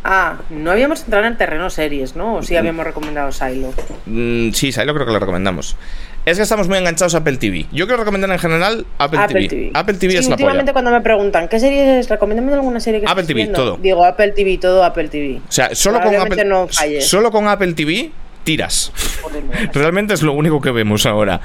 [0.08, 2.36] Ah, no habíamos entrado en el terreno series, ¿no?
[2.36, 3.74] O sí habíamos recomendado Silo.
[4.06, 5.76] Mm, sí, ahí lo creo que lo recomendamos.
[6.24, 7.66] Es que estamos muy enganchados a Apple TV.
[7.72, 9.70] Yo quiero recomendar en general Apple, TV.
[9.74, 10.72] Apple TV Sí, es la últimamente polla.
[10.74, 12.08] cuando me preguntan, ¿qué series?
[12.08, 13.58] Recomiéndame alguna serie que Apple TV, viendo?".
[13.58, 13.76] todo.
[13.78, 15.40] Digo, Apple TV, todo Apple TV.
[15.48, 16.68] O sea, solo con, Apple, no
[17.00, 18.12] solo con Apple TV
[18.44, 18.92] tiras.
[19.72, 21.40] Realmente es lo único que vemos ahora.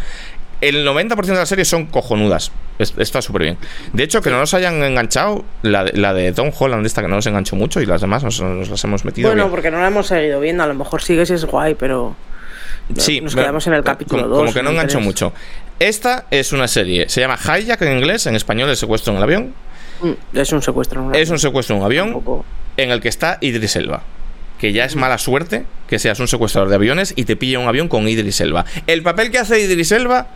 [0.62, 2.52] El 90% de las series son cojonudas.
[2.80, 3.58] Es- Está súper bien.
[3.94, 7.08] De hecho, que no nos hayan enganchado, la de, la de Tom Holland, esta que
[7.08, 9.30] no nos enganchó mucho, y las demás nos, nos las hemos metido.
[9.30, 9.52] Bueno, bien.
[9.52, 10.64] porque no la hemos seguido viendo.
[10.64, 12.16] A lo mejor sigue si es guay, pero.
[12.98, 14.40] Sí, nos quedamos en el capítulo como, 2.
[14.40, 15.34] como que no enganchó mucho.
[15.80, 19.24] Esta es una serie, se llama Hijack en inglés, en español es secuestro en el
[19.24, 19.54] avión.
[20.02, 21.02] Mm, Es un secuestro.
[21.02, 21.14] ¿no?
[21.14, 22.46] Es un secuestro en un avión Tampoco-
[22.78, 24.04] en el que está Idris Elba.
[24.60, 27.68] Que ya es mala suerte que seas un secuestrador de aviones y te pilla un
[27.68, 28.66] avión con Idris Elba.
[28.88, 30.28] El papel que hace Idris Elba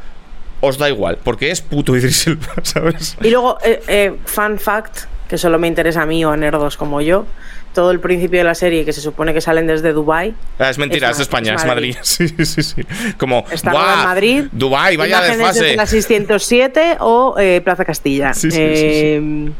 [0.66, 3.18] os da igual, porque es puto Idris Elba, ¿sabes?
[3.22, 6.78] Y luego, eh, eh, fun fact: que solo me interesa a mí o a nerdos
[6.78, 7.26] como yo,
[7.74, 10.34] todo el principio de la serie que se supone que salen desde Dubai.
[10.60, 11.96] Ah, es mentira, es, España, es Madrid.
[12.04, 12.82] Sí, sí, sí.
[13.18, 14.46] Como está en Madrid.
[14.52, 15.76] Dubai, vaya desfase.
[15.76, 18.34] la 607 o eh, Plaza Castilla.
[18.34, 19.52] Sí, sí,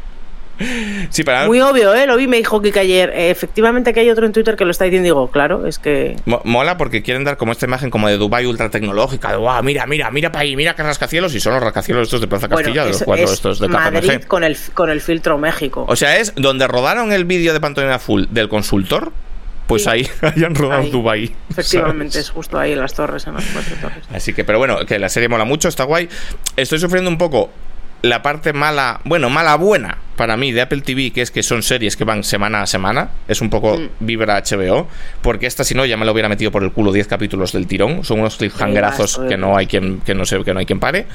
[1.46, 2.06] muy obvio, ¿eh?
[2.06, 3.10] Lo vi, me dijo que ayer.
[3.10, 6.16] Eh, efectivamente que hay otro en Twitter que lo está diciendo digo, claro, es que...
[6.24, 9.86] Mola porque quieren dar como esta imagen como de Dubai ultra tecnológica, de, wow, mira,
[9.86, 12.84] mira, mira para ahí, mira que rascacielos y son los rascacielos estos de Plaza Castilla,
[12.84, 15.84] de los cuatro estos de Madrid con el, con el filtro México.
[15.88, 19.12] O sea, es donde rodaron el vídeo de pantalla full del consultor,
[19.66, 21.34] pues ahí hayan rodado Dubai.
[21.50, 24.04] Efectivamente, es justo ahí en las torres, en las cuatro torres.
[24.12, 26.08] Así que, pero bueno, que la serie mola mucho, está guay.
[26.56, 27.50] Estoy sufriendo un poco
[28.08, 31.62] la parte mala, bueno, mala buena para mí de Apple TV, que es que son
[31.62, 33.88] series que van semana a semana, es un poco mm.
[34.00, 34.88] vibra HBO,
[35.22, 37.66] porque esta si no ya me lo hubiera metido por el culo 10 capítulos del
[37.66, 40.80] tirón, son unos cliffhangerazos que no hay quien que no sé, que no hay quien
[40.80, 41.06] pare.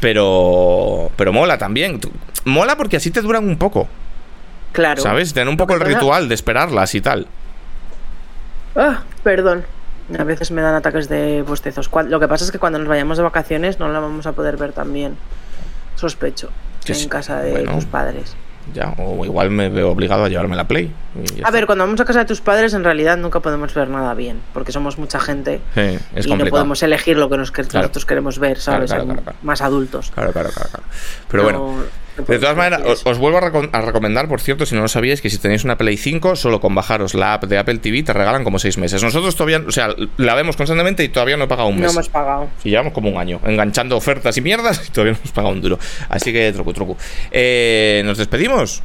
[0.00, 2.00] Pero pero mola también.
[2.44, 3.88] Mola porque así te duran un poco.
[4.72, 5.02] Claro.
[5.02, 5.34] ¿Sabes?
[5.34, 7.26] Tener un poco el ritual de esperarlas y tal.
[8.76, 9.64] Ah, perdón.
[10.18, 11.90] A veces me dan ataques de bostezos.
[12.06, 14.56] Lo que pasa es que cuando nos vayamos de vacaciones no la vamos a poder
[14.56, 14.92] ver tan
[16.00, 16.50] sospecho,
[16.86, 18.34] en casa de tus padres.
[18.74, 20.92] Ya, o igual me veo obligado a llevarme la Play.
[21.42, 24.14] A ver, cuando vamos a casa de tus padres, en realidad nunca podemos ver nada
[24.14, 28.92] bien, porque somos mucha gente y no podemos elegir lo que nosotros queremos ver, ¿sabes?
[29.42, 30.12] Más adultos.
[30.12, 30.84] Claro, claro, claro.
[31.28, 31.74] Pero bueno,
[32.16, 35.38] de todas maneras, os, vuelvo a, recomendar, por cierto, si no lo sabíais, que si
[35.38, 38.58] tenéis una Play 5, solo con bajaros la app de Apple TV te regalan como
[38.58, 39.02] seis meses.
[39.02, 41.86] Nosotros todavía, o sea, la vemos constantemente y todavía no he pagado un mes.
[41.86, 42.48] No hemos pagado.
[42.64, 45.60] Y llevamos como un año enganchando ofertas y mierdas y todavía no hemos pagado un
[45.60, 45.78] duro.
[46.08, 46.96] Así que truco, truco.
[47.30, 48.82] Eh, ¿Nos despedimos?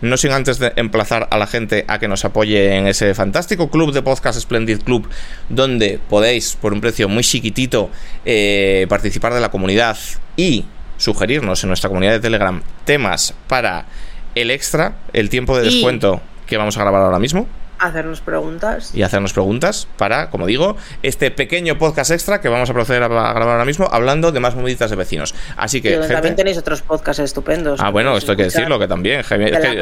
[0.00, 3.70] No sin antes de emplazar a la gente a que nos apoye en ese fantástico
[3.70, 5.06] club de podcast Splendid Club,
[5.50, 7.90] donde podéis, por un precio muy chiquitito,
[8.24, 9.98] eh, participar de la comunidad
[10.36, 10.64] y
[11.00, 13.86] sugerirnos en nuestra comunidad de Telegram temas para
[14.34, 17.48] el extra, el tiempo de descuento que vamos a grabar ahora mismo.
[17.78, 18.94] Hacernos preguntas.
[18.94, 23.08] Y hacernos preguntas para, como digo, este pequeño podcast extra que vamos a proceder a
[23.08, 25.34] grabar ahora mismo hablando de más moviditas de vecinos.
[25.56, 25.96] Así que.
[25.96, 27.80] también tenéis otros podcasts estupendos.
[27.80, 29.22] Ah, bueno, esto hay que decirlo, que también.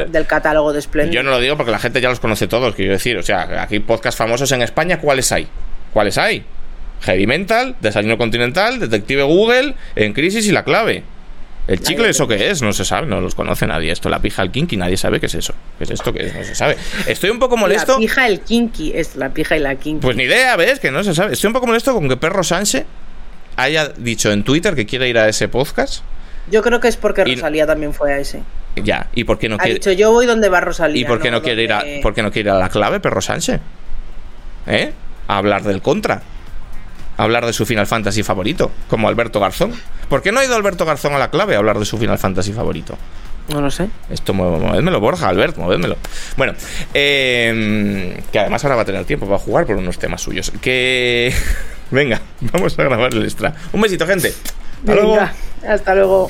[0.09, 1.13] del catálogo de Splendid.
[1.13, 3.17] Yo no lo digo porque la gente ya los conoce todos, quiero decir.
[3.17, 5.49] O sea, aquí podcasts famosos en España, ¿cuáles hay?
[5.91, 6.45] ¿Cuáles hay?
[7.01, 11.03] Heavy Mental, Desayuno Continental, Detective Google, En Crisis y La Clave.
[11.69, 12.63] ¿El chicle eso qué es?
[12.63, 13.91] No se sabe, no los conoce nadie.
[13.91, 15.53] Esto, la pija el kinky, nadie sabe qué es eso.
[15.77, 16.11] ¿Qué es esto?
[16.11, 16.33] ¿Qué es?
[16.33, 16.77] No se sabe.
[17.05, 17.93] Estoy un poco molesto.
[17.93, 20.01] La pija el kinky es la pija y la kinky.
[20.01, 20.79] Pues ni idea, ¿ves?
[20.79, 21.33] Que no se sabe.
[21.33, 22.85] Estoy un poco molesto con que Perro Sánchez
[23.55, 26.03] haya dicho en Twitter que quiere ir a ese podcast.
[26.49, 28.41] Yo creo que es porque Rosalía también fue a ese.
[28.75, 29.75] Ya, ¿y por qué no ha quiere?
[29.75, 30.99] dicho yo voy donde va Rosalía.
[30.99, 32.99] ¿Y por qué no, quiere ir a, por qué no quiere ir a la clave,
[32.99, 33.59] Perro Sánchez?
[34.65, 34.91] ¿Eh?
[35.27, 36.23] A hablar del contra
[37.23, 39.73] hablar de su Final Fantasy favorito, como Alberto Garzón.
[40.07, 42.17] ¿Por qué no ha ido Alberto Garzón a la clave a hablar de su Final
[42.17, 42.97] Fantasy favorito?
[43.49, 43.89] No lo sé.
[44.09, 45.97] Esto, movédmelo, Borja, Albert, movédmelo.
[46.37, 46.53] Bueno,
[46.93, 50.51] em, que además ahora va a tener tiempo para jugar por unos temas suyos.
[50.61, 51.33] Que.
[51.91, 52.21] Venga,
[52.53, 53.55] vamos a grabar el extra.
[53.73, 54.33] Un besito, gente.
[54.79, 55.17] Hasta luego.
[55.67, 56.29] Hasta luego.